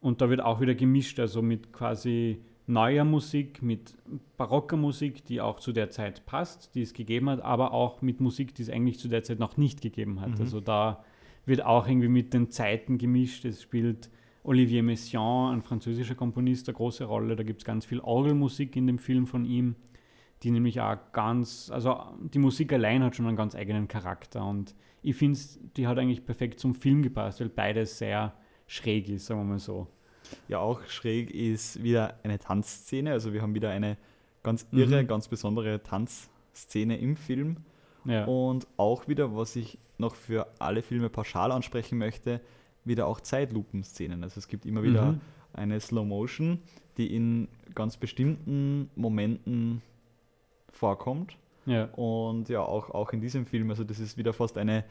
[0.00, 3.94] und da wird auch wieder gemischt, also mit quasi neuer Musik, mit
[4.36, 8.20] barocker Musik, die auch zu der Zeit passt, die es gegeben hat, aber auch mit
[8.20, 10.30] Musik, die es eigentlich zu der Zeit noch nicht gegeben hat.
[10.30, 10.40] Mhm.
[10.40, 11.04] Also da
[11.46, 13.44] wird auch irgendwie mit den Zeiten gemischt.
[13.44, 14.10] Es spielt
[14.42, 17.36] Olivier Messiaen, ein französischer Komponist, eine große Rolle.
[17.36, 19.76] Da gibt es ganz viel Orgelmusik in dem Film von ihm,
[20.42, 24.74] die nämlich auch ganz, also die Musik allein hat schon einen ganz eigenen Charakter und
[25.02, 25.38] ich finde,
[25.76, 28.34] die hat eigentlich perfekt zum Film gepasst, weil beides sehr
[28.66, 29.86] schräg ist, sagen wir mal so.
[30.48, 33.12] Ja, auch schräg ist wieder eine Tanzszene.
[33.12, 33.96] Also wir haben wieder eine
[34.42, 35.06] ganz irre, mhm.
[35.06, 37.56] ganz besondere Tanzszene im Film.
[38.04, 38.24] Ja.
[38.26, 42.40] Und auch wieder, was ich noch für alle Filme pauschal ansprechen möchte,
[42.84, 44.22] wieder auch Zeitlupenszenen.
[44.22, 45.20] Also es gibt immer wieder mhm.
[45.52, 46.60] eine Slow Motion,
[46.96, 49.82] die in ganz bestimmten Momenten
[50.70, 51.36] vorkommt.
[51.66, 51.84] Ja.
[51.94, 54.84] Und ja, auch, auch in diesem Film, also das ist wieder fast eine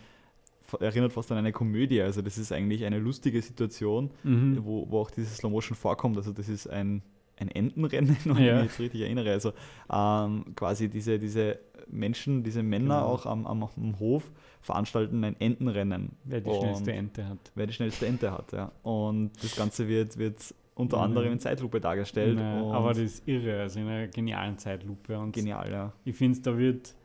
[0.79, 2.01] erinnert fast an eine Komödie.
[2.01, 4.59] Also das ist eigentlich eine lustige Situation, mhm.
[4.63, 6.17] wo, wo auch dieses Slow Motion vorkommt.
[6.17, 7.01] Also das ist ein,
[7.37, 8.43] ein Entenrennen, wenn ja.
[8.43, 9.31] ich mich jetzt richtig erinnere.
[9.31, 9.53] Also
[9.91, 13.07] ähm, quasi diese, diese Menschen, diese Männer genau.
[13.07, 16.13] auch am, am, am, Hof veranstalten ein Entenrennen.
[16.23, 17.51] Wer die schnellste Ente hat.
[17.55, 18.71] Wer die schnellste Ente hat, ja.
[18.83, 21.03] Und das Ganze wird, wird unter mhm.
[21.03, 22.37] anderem in Zeitlupe dargestellt.
[22.37, 25.17] Nee, aber das ist irre, also in einer genialen Zeitlupe.
[25.19, 25.93] Und Genial, ja.
[26.05, 26.95] Ich finde, da wird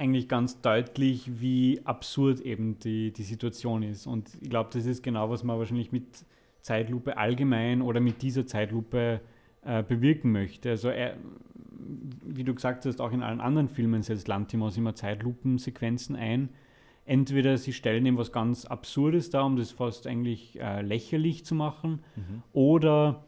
[0.00, 4.06] eigentlich ganz deutlich, wie absurd eben die, die Situation ist.
[4.06, 6.24] Und ich glaube, das ist genau, was man wahrscheinlich mit
[6.62, 9.20] Zeitlupe allgemein oder mit dieser Zeitlupe
[9.62, 10.70] äh, bewirken möchte.
[10.70, 11.16] Also er,
[12.24, 16.48] wie du gesagt hast, auch in allen anderen Filmen setzt Lantimos immer Zeitlupensequenzen ein.
[17.04, 21.54] Entweder sie stellen ihm was ganz Absurdes dar, um das fast eigentlich äh, lächerlich zu
[21.54, 22.42] machen, mhm.
[22.52, 23.24] oder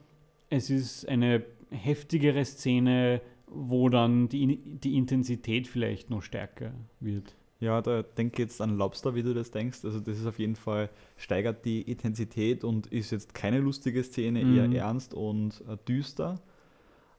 [0.50, 3.20] es ist eine heftigere Szene,
[3.54, 7.34] wo dann die, die Intensität vielleicht noch stärker wird.
[7.60, 9.84] Ja, da denke ich jetzt an Lobster, wie du das denkst.
[9.84, 14.44] Also das ist auf jeden Fall, steigert die Intensität und ist jetzt keine lustige Szene,
[14.44, 14.72] mhm.
[14.72, 16.40] eher ernst und äh, düster.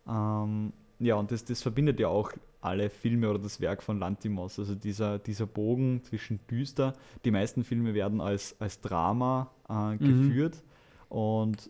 [0.06, 4.60] Ähm, ja, und das, das verbindet ja auch alle Filme oder das Werk von Lantimos.
[4.60, 6.94] Also dieser, dieser Bogen zwischen düster.
[7.24, 10.00] Die meisten Filme werden als, als Drama äh, mhm.
[10.00, 10.64] geführt.
[11.08, 11.70] Und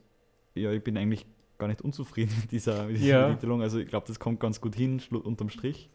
[0.56, 1.28] ja, ich bin eigentlich
[1.58, 3.28] gar nicht unzufrieden mit dieser, mit dieser ja.
[3.28, 3.62] Entwicklung.
[3.62, 5.90] Also ich glaube, das kommt ganz gut hin, unterm Strich.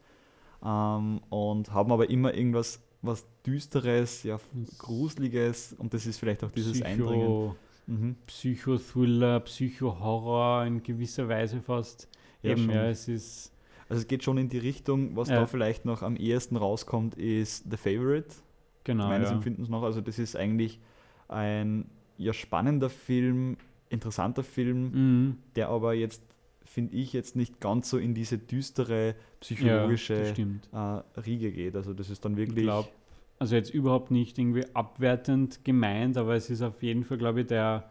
[0.63, 4.39] Ähm, und haben aber immer irgendwas was Düsteres, ja,
[4.77, 7.55] Gruseliges und das ist vielleicht auch dieses Psycho, Eindringen.
[7.87, 8.15] Mhm.
[8.27, 12.09] Psychothriller, Psychohorror in gewisser Weise fast.
[12.41, 13.53] Ja, Eben, ja, es ist.
[13.87, 15.39] Also es geht schon in die Richtung, was ja.
[15.39, 18.35] da vielleicht noch am ehesten rauskommt, ist The Favorite.
[18.83, 19.07] Genau.
[19.07, 19.35] Meines ja.
[19.35, 19.81] Empfindens noch.
[19.81, 20.79] Also das ist eigentlich
[21.27, 23.57] ein ja, spannender Film
[23.89, 25.37] interessanter Film, Mhm.
[25.55, 26.21] der aber jetzt,
[26.63, 30.69] finde ich, jetzt nicht ganz so in diese düstere Ja, psychologische stimmt.
[30.71, 31.75] äh, Riege geht.
[31.75, 32.63] Also das ist dann Ich wirklich.
[32.65, 32.89] glaube,
[33.39, 37.47] also jetzt überhaupt nicht irgendwie abwertend gemeint, aber es ist auf jeden Fall, glaube ich,
[37.47, 37.89] der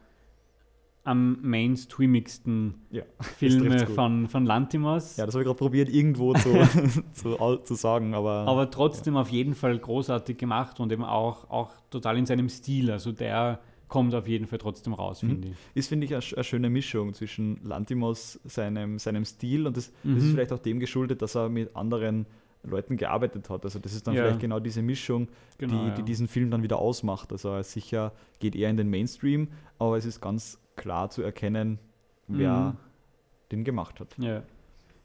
[1.05, 5.17] am mainstreamigsten Ja, Filme von, von Lantimos.
[5.17, 6.51] ja, das habe ich gerade probiert, irgendwo zu,
[7.13, 11.73] zu, zu sagen, aber, aber trotzdem auf jeden Fall großartig gemacht und eben auch, auch
[11.91, 12.91] total in seinem Stil.
[12.91, 15.29] Also der kommt auf jeden Fall trotzdem raus, Mhm.
[15.29, 15.55] finde ich.
[15.75, 20.17] ist, finde ich, eine, eine schöne Mischung zwischen Lantimos, seinem, seinem Stil und das, das
[20.19, 20.31] ist Mhm.
[20.33, 22.27] vielleicht auch dem geschuldet, dass er mit anderen
[22.65, 23.65] Leuten gearbeitet hat.
[23.65, 24.25] Also das ist dann Ja.
[24.25, 25.29] vielleicht genau diese Mischung,
[25.59, 25.95] Genau, die, ja.
[25.95, 27.33] die diesen Film dann wieder ausmacht.
[27.33, 31.79] Also er sicher geht eher in den Mainstream, aber es ist ganz klar zu erkennen,
[32.27, 32.77] wer Mhm.
[33.53, 34.09] den gemacht hat.
[34.19, 34.43] Ja.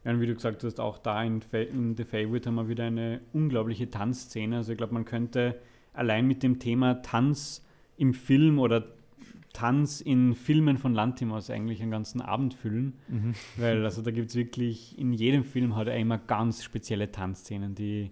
[0.03, 2.83] ja, und wie du gesagt hast, auch da in, in The Favorite haben wir wieder
[2.85, 4.57] eine unglaubliche Tanzszene.
[4.57, 5.57] Also ich glaube, man könnte
[5.93, 7.63] allein mit dem Thema Tanz
[7.97, 8.85] im Film oder
[9.53, 12.93] Tanz in Filmen von Lantimos eigentlich einen ganzen Abend füllen.
[13.57, 17.75] Weil also da gibt es wirklich, in jedem Film hat er immer ganz spezielle Tanzszenen,
[17.75, 18.11] die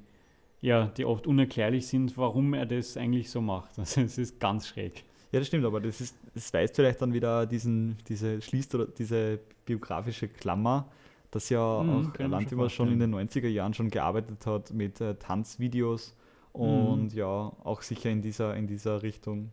[0.63, 3.71] ja, die oft unerklärlich sind, warum er das eigentlich so macht.
[3.79, 5.03] Also es ist ganz schräg.
[5.31, 8.85] Ja, das stimmt, aber das, ist, das weist vielleicht dann wieder diesen, diese, schließt oder
[8.85, 10.91] diese biografische Klammer,
[11.31, 14.71] dass ja Mhm, auch mir schon Lantimos schon in den 90er Jahren schon gearbeitet hat
[14.73, 16.15] mit äh, Tanzvideos
[16.53, 17.17] und Mhm.
[17.17, 17.25] ja,
[17.63, 19.51] auch sicher in dieser, in dieser Richtung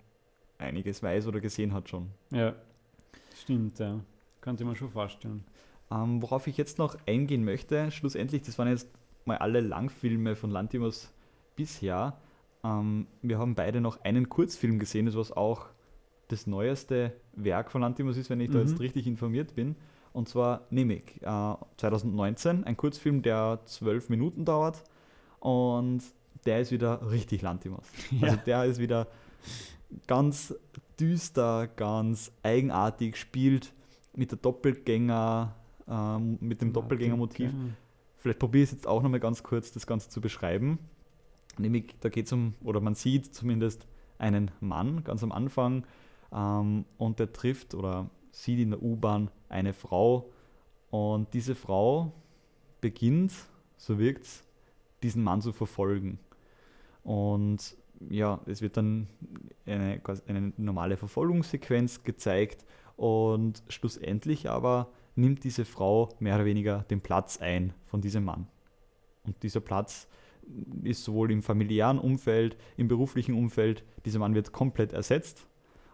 [0.59, 2.09] einiges weiß oder gesehen hat schon.
[2.33, 2.55] Ja,
[3.35, 4.01] stimmt, ja.
[4.57, 5.45] Sich man schon vorstellen.
[5.91, 8.89] Ähm, worauf ich jetzt noch eingehen möchte, schlussendlich, das waren jetzt
[9.25, 11.13] mal alle Langfilme von Lantimos
[11.57, 12.17] bisher.
[12.65, 15.67] Ähm, wir haben beide noch einen Kurzfilm gesehen, das was auch
[16.29, 18.69] das neueste Werk von Lantimos ist, wenn ich da Mhm.
[18.69, 19.77] jetzt richtig informiert bin.
[20.13, 24.83] Und zwar Nimik, äh, 2019, ein Kurzfilm, der zwölf Minuten dauert
[25.41, 26.03] und
[26.47, 27.87] der ist wieder richtig Lantimos.
[28.23, 29.07] Also der ist wieder
[30.07, 30.55] ganz
[30.99, 33.73] düster, ganz eigenartig, spielt
[34.15, 35.55] mit der Doppelgänger,
[35.89, 37.53] ähm, mit dem Doppelgängermotiv.
[38.19, 40.79] Vielleicht probiere ich es jetzt auch nochmal ganz kurz, das Ganze zu beschreiben.
[41.57, 43.87] Nämlich, da geht es um, oder man sieht zumindest
[44.19, 45.87] einen Mann ganz am Anfang
[46.33, 50.31] ähm, und der trifft oder sieht in der U-Bahn eine Frau
[50.91, 52.13] und diese Frau
[52.81, 53.33] beginnt,
[53.77, 54.45] so wirkt es,
[55.03, 56.19] diesen Mann zu verfolgen.
[57.03, 57.77] Und
[58.11, 59.09] ja, es wird dann
[59.67, 62.65] eine, eine normale Verfolgungssequenz gezeigt
[62.97, 68.47] und schlussendlich aber nimmt diese Frau mehr oder weniger den Platz ein von diesem Mann.
[69.25, 70.09] Und dieser Platz
[70.83, 75.47] ist sowohl im familiären Umfeld, im beruflichen Umfeld, dieser Mann wird komplett ersetzt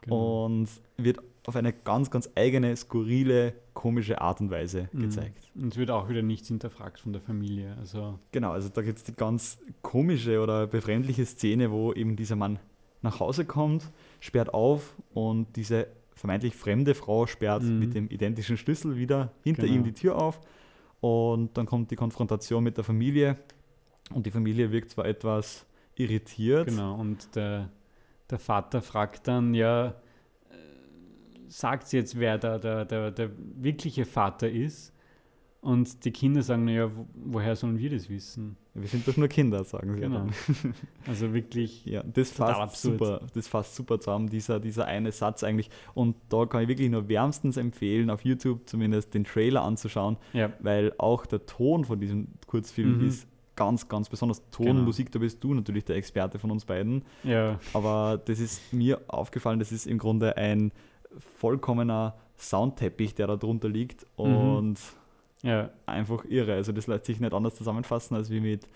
[0.04, 0.44] Genau.
[0.44, 5.00] und wird auf eine ganz, ganz eigene, skurrile, komische Art und Weise Mhm.
[5.02, 5.50] gezeigt.
[5.54, 7.76] Und es wird auch wieder nichts hinterfragt von der Familie.
[7.78, 12.36] Also, Genau, also da gibt es die ganz komische oder befremdliche Szene, wo eben dieser
[12.36, 12.58] Mann
[13.02, 13.90] nach Hause kommt,
[14.20, 17.78] sperrt auf und diese vermeintlich fremde Frau sperrt Mhm.
[17.78, 19.74] mit dem identischen Schlüssel wieder hinter Genau.
[19.74, 20.40] ihm die Tür auf
[21.00, 23.36] und dann kommt die Konfrontation mit der Familie
[24.14, 25.66] und die Familie wirkt zwar etwas
[25.96, 26.94] irritiert, genau.
[26.94, 27.68] Und der,
[28.30, 29.94] der Vater fragt dann, ja,
[31.48, 34.92] sagt sie jetzt, wer da der, der, der wirkliche Vater ist?
[35.60, 38.56] Und die Kinder sagen, naja, wo, woher sollen wir das wissen?
[38.74, 40.18] wir sind doch nur Kinder, sagen sie Genau.
[40.18, 40.74] dann.
[41.06, 45.70] Also wirklich, Ja, das fasst super, das fasst super zusammen, dieser, dieser eine Satz eigentlich.
[45.94, 50.52] Und da kann ich wirklich nur wärmstens empfehlen, auf YouTube zumindest den Trailer anzuschauen, ja,
[50.58, 53.06] weil auch der Ton von diesem Kurzfilm Mhm.
[53.08, 53.26] ist
[53.56, 54.42] ganz, ganz besonders.
[54.50, 54.82] Ton, Genau.
[54.82, 57.04] Musik, da bist du natürlich der Experte von uns beiden.
[57.22, 60.72] ja, Aber das ist mir aufgefallen, das ist im Grunde ein
[61.18, 64.24] vollkommener Soundteppich, der da drunter liegt Mhm.
[64.24, 64.80] und
[65.42, 66.54] ja, einfach irre.
[66.54, 68.68] Also das lässt sich nicht anders zusammenfassen als wie mit,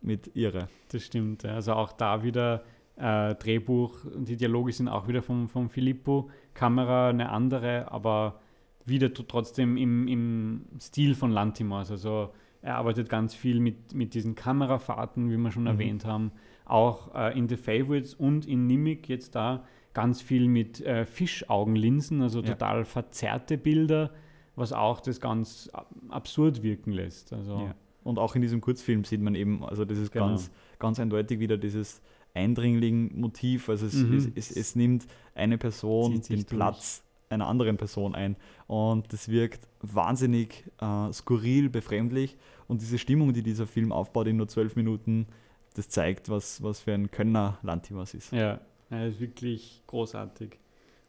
[0.00, 0.68] mit irre.
[0.90, 1.44] das stimmt.
[1.44, 2.62] Also auch da wieder
[2.96, 8.38] äh, Drehbuch, die Dialoge sind auch wieder vom, vom Filippo, Kamera eine andere, aber
[8.84, 11.90] wieder trotzdem im, im Stil von Lantimos.
[11.90, 12.30] Also
[12.62, 15.68] er arbeitet ganz viel mit, mit diesen Kamerafahrten, wie wir schon Mhm.
[15.68, 16.32] erwähnt haben.
[16.64, 19.64] Auch äh, in The Favorites und in Nimic jetzt da
[19.94, 22.48] ganz viel mit äh, Fischaugenlinsen, also Ja.
[22.52, 24.10] total verzerrte Bilder,
[24.56, 27.32] was auch das ganz ab- absurd wirken lässt.
[27.32, 27.74] Also Ja.
[28.04, 30.28] Und auch in diesem Kurzfilm sieht man eben, also das ist Genau.
[30.28, 32.02] ganz, ganz eindeutig wieder dieses
[32.34, 33.68] Eindringling-Motiv.
[33.68, 34.16] Also es, Mhm.
[34.16, 36.46] es, es, es nimmt eine Person den durch.
[36.46, 38.36] Platz einer anderen Person ein.
[38.66, 42.36] Und das wirkt wahnsinnig äh, skurril, befremdlich.
[42.68, 45.26] Und diese Stimmung, die dieser Film aufbaut in nur zwölf Minuten,
[45.74, 48.32] das zeigt, was, was für ein Könner Lantimos ist.
[48.32, 48.60] Ja,
[48.92, 50.58] er ist wirklich großartig.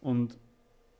[0.01, 0.38] Und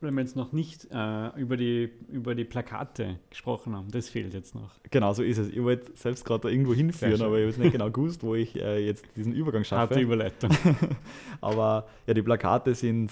[0.02, 4.34] wenn wir jetzt noch nicht äh, über, die, über die Plakate gesprochen haben, das fehlt
[4.34, 4.72] jetzt noch.
[4.92, 5.48] Genau so ist es.
[5.50, 8.36] Ich wollte selbst gerade da irgendwo hinführen, aber ich habe jetzt nicht genau gewusst, wo
[8.36, 9.96] ich äh, jetzt diesen Übergang schaffe.
[9.96, 10.50] Harte Überleitung.
[11.42, 13.12] Aber ja, die Plakate sind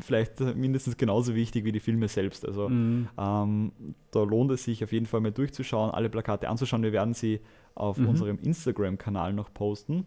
[0.00, 2.46] vielleicht mindestens genauso wichtig wie die Filme selbst.
[2.46, 3.08] Also Mhm.
[3.18, 3.72] ähm,
[4.12, 6.82] da lohnt es sich auf jeden Fall mal durchzuschauen, alle Plakate anzuschauen.
[6.82, 7.40] Wir werden sie
[7.74, 8.08] auf Mhm.
[8.08, 10.04] unserem Instagram-Kanal noch posten.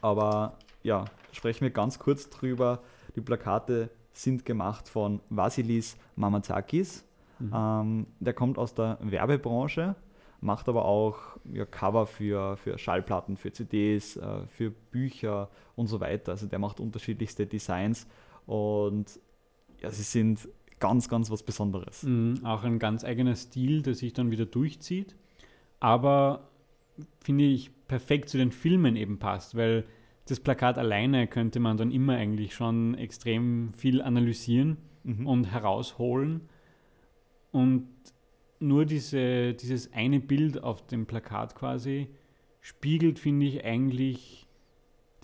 [0.00, 2.82] Aber ja, sprechen wir ganz kurz drüber.
[3.16, 7.04] Die Plakate sind gemacht von Vasilis Mamazakis.
[7.40, 7.52] Mhm.
[7.52, 9.96] Ähm, der kommt aus der Werbebranche,
[10.40, 11.16] macht aber auch
[11.52, 16.32] ja, Cover für, für Schallplatten, für CDs, äh, für Bücher und so weiter.
[16.32, 18.06] Also der macht unterschiedlichste Designs
[18.46, 19.18] und
[19.80, 22.02] ja, sie sind ganz, ganz was Besonderes.
[22.04, 25.16] Mhm, auch ein ganz eigener Stil, der sich dann wieder durchzieht,
[25.80, 26.48] aber
[27.20, 29.84] finde ich perfekt zu den Filmen eben passt, weil
[30.26, 35.26] das Plakat alleine könnte man dann immer eigentlich schon extrem viel analysieren Mhm.
[35.26, 36.48] und herausholen
[37.52, 37.86] und
[38.58, 42.08] nur diese, dieses eine Bild auf dem Plakat quasi
[42.60, 44.46] spiegelt, finde ich, eigentlich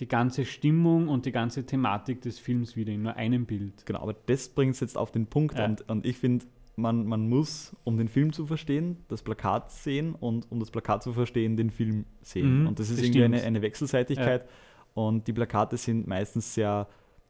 [0.00, 3.86] die ganze Stimmung und die ganze Thematik des Films wieder in nur einem Bild.
[3.86, 5.64] Genau, aber das bringt es jetzt auf den Punkt Ja.
[5.64, 6.44] und, und ich finde,
[6.76, 11.02] man, man muss, um den Film zu verstehen, das Plakat sehen und um das Plakat
[11.02, 12.60] zu verstehen, den Film sehen.
[12.62, 14.46] Mhm, und das ist das irgendwie eine, eine Wechselseitigkeit
[14.94, 16.86] und die Plakate sind meistens sehr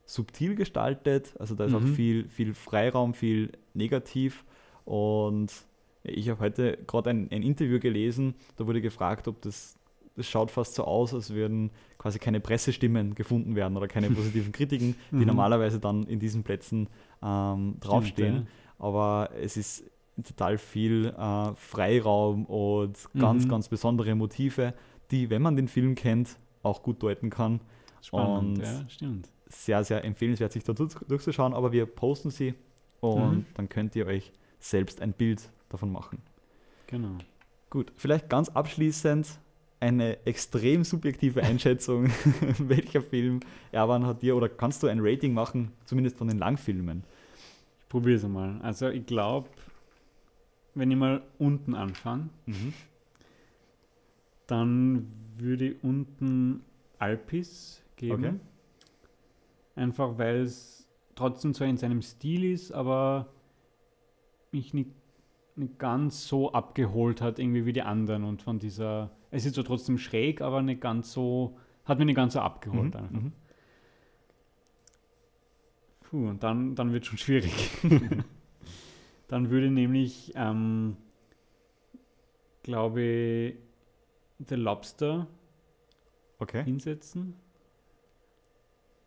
[0.06, 1.94] subtil gestaltet, also da ist auch Mhm.
[1.94, 4.44] viel, viel Freiraum, viel Negativ
[4.84, 5.52] und
[6.02, 9.78] ich habe heute gerade ein, ein Interview gelesen, da wurde gefragt, ob das,
[10.16, 14.50] das schaut fast so aus, als würden quasi keine Pressestimmen gefunden werden oder keine positiven
[14.52, 15.26] Kritiken, die Mhm.
[15.26, 16.88] normalerweise dann in diesen Plätzen
[17.22, 18.36] ähm, draufstehen.
[18.36, 19.84] Stimmt, Aber es ist
[20.24, 23.48] total viel äh, Freiraum und ganz, Mhm.
[23.48, 24.74] ganz besondere Motive,
[25.10, 27.60] die, wenn man den Film kennt, auch gut deuten kann.
[28.02, 29.28] Spannend, und- ja, stimmt.
[29.48, 32.54] Sehr, sehr empfehlenswert, sich da durch- durchzuschauen, aber wir posten sie
[33.00, 33.46] und Mhm.
[33.54, 36.18] dann könnt ihr euch selbst ein Bild davon machen.
[36.86, 37.18] Genau.
[37.68, 39.26] Gut, vielleicht ganz abschließend
[39.80, 42.04] eine extrem subjektive Einschätzung,
[42.58, 43.40] welcher Film
[43.72, 47.02] Erwan hat dir oder kannst du ein Rating machen, zumindest von den Langfilmen?
[47.80, 48.60] Ich probiere es einmal.
[48.62, 49.48] Also ich glaube,
[50.74, 52.28] wenn ich mal unten anfange,
[54.50, 56.62] dann würde ich unten
[56.98, 58.24] Alpis geben.
[58.24, 58.34] Okay.
[59.76, 63.32] Einfach weil es trotzdem zwar in seinem Stil ist, aber
[64.52, 64.90] mich nicht,
[65.54, 68.24] nicht ganz so abgeholt hat, irgendwie wie die anderen.
[68.24, 72.16] Und von dieser, es ist zwar trotzdem schräg, aber nicht ganz so, hat mich nicht
[72.16, 73.32] ganz so abgeholt Mhm, mhm.
[76.00, 77.70] Puh, und dann, dann wird schon schwierig.
[79.28, 80.96] dann würde nämlich, ähm,
[82.64, 83.69] glaube ich,
[84.48, 85.26] The Lobster
[86.38, 86.64] Okay.
[86.64, 87.36] hinsetzen.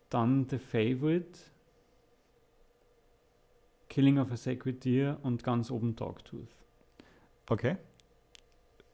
[0.09, 1.39] Dann The Favorite,
[3.89, 6.55] Killing of a Sacred Deer und ganz oben Dogtooth.
[7.49, 7.77] Okay.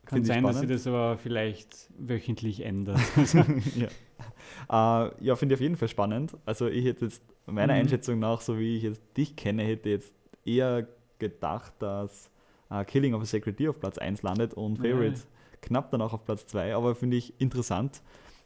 [0.05, 0.71] Kann Finde ich sein, dass spannend.
[0.71, 2.99] das aber vielleicht wöchentlich ändert.
[3.75, 6.35] ja, äh, ja finde ich auf jeden Fall spannend.
[6.45, 7.79] Also ich hätte jetzt meiner Mhm.
[7.81, 10.13] Einschätzung nach, so wie ich jetzt dich kenne, hätte jetzt
[10.45, 10.87] eher
[11.19, 12.31] gedacht, dass
[12.71, 15.27] äh, Killing of a Sacred Deer auf Platz 1 landet und Ja.
[15.61, 16.75] Knapp danach auf Platz 2.
[16.75, 18.01] Aber finde ich interessant,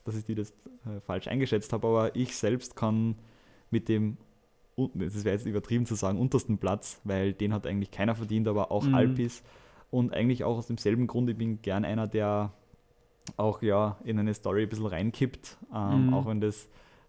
[0.05, 0.51] dass ich die das
[0.86, 1.88] äh, falsch eingeschätzt habe.
[1.88, 3.16] Aber ich selbst kann
[3.72, 4.18] mit dem,
[4.95, 8.72] das wäre jetzt übertrieben zu sagen, untersten Platz, weil den hat eigentlich keiner verdient, aber
[8.72, 8.95] auch Mhm.
[8.95, 9.43] Alpis.
[9.91, 12.51] Und eigentlich auch aus demselben Grund, ich bin gern einer, der
[13.38, 16.14] auch ja in eine Story ein bisschen reinkippt, ähm, Mhm.
[16.14, 16.68] auch wenn das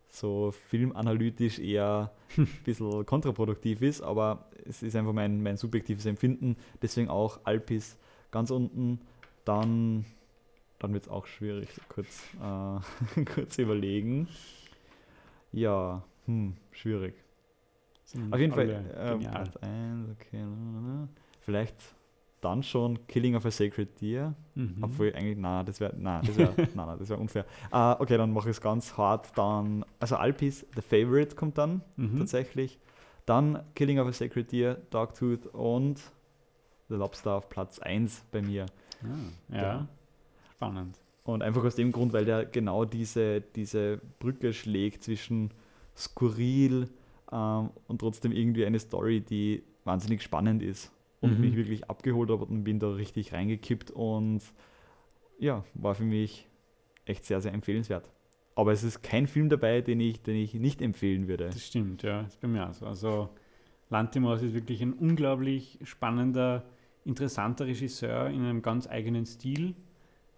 [0.08, 6.56] so filmanalytisch eher ein bisschen kontraproduktiv ist, aber es ist einfach mein, mein subjektives Empfinden.
[6.82, 7.96] Deswegen auch Alpis
[8.30, 9.00] ganz unten.
[9.44, 10.04] Dann,
[10.78, 14.28] dann wird es auch schwierig, kurz, äh, kurz überlegen.
[15.52, 17.14] Ja, hm, schwierig.
[18.04, 19.32] Sind Auf jeden Fall, genial.
[19.32, 20.44] Platz 1, okay.
[21.40, 21.76] Vielleicht
[22.40, 24.34] dann schon Killing of a Sacred Deer.
[24.54, 24.76] Mhm.
[24.82, 27.46] Obwohl eigentlich, na, das wäre, na, das wäre, na, na, das wäre unfair.
[27.70, 29.36] Ah, okay, dann mache ich es ganz hart.
[29.36, 32.18] Dann, also Alpis, The Favorite kommt dann Mhm.
[32.18, 32.78] tatsächlich.
[33.24, 35.98] Dann Killing of a Sacred Deer, Dogtooth und
[36.90, 38.66] The Lobster auf Platz 1 bei mir.
[39.50, 39.88] Ja, Ja.
[40.54, 40.98] spannend.
[41.24, 45.50] Und einfach aus dem Grund, weil der genau diese, diese Brücke schlägt zwischen
[45.96, 46.90] skurril
[47.32, 51.40] ähm, und trotzdem irgendwie eine Story, die wahnsinnig spannend ist und Mhm.
[51.40, 54.42] mich wirklich abgeholt hat und bin da richtig reingekippt und
[55.38, 56.46] ja, war für mich
[57.06, 58.10] echt sehr, sehr empfehlenswert.
[58.54, 61.46] Aber es ist kein Film dabei, den ich, den ich nicht empfehlen würde.
[61.46, 62.86] Das stimmt, ja, ist bei mir auch so.
[62.86, 63.30] Also
[63.90, 66.64] Lantimos ist wirklich ein unglaublich spannender,
[67.04, 69.74] interessanter Regisseur in einem ganz eigenen Stil,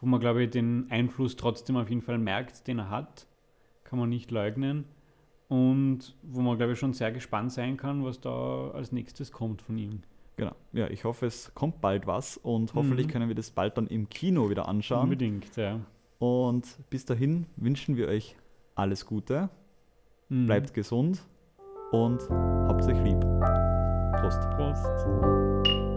[0.01, 3.27] wo man, glaube ich, den Einfluss trotzdem auf jeden Fall merkt, den er hat.
[3.85, 4.85] Kann man nicht leugnen.
[5.49, 9.63] Und wo man, glaube ich, schon sehr gespannt sein kann, was da als nächstes kommt
[9.63, 10.03] von ihm.
[10.37, 10.55] Genau.
[10.73, 13.11] Ja, ich hoffe, es kommt bald was und hoffentlich Mhm.
[13.11, 15.05] können wir das bald dann im Kino wieder anschauen.
[15.05, 15.81] Unbedingt, ja.
[16.19, 18.37] Und bis dahin wünschen wir euch
[18.75, 19.49] alles Gute.
[20.29, 20.47] Mhm.
[20.47, 21.23] bleibt gesund
[21.93, 23.21] und habt euch lieb.
[24.21, 24.41] Prost.
[24.57, 25.96] Prost.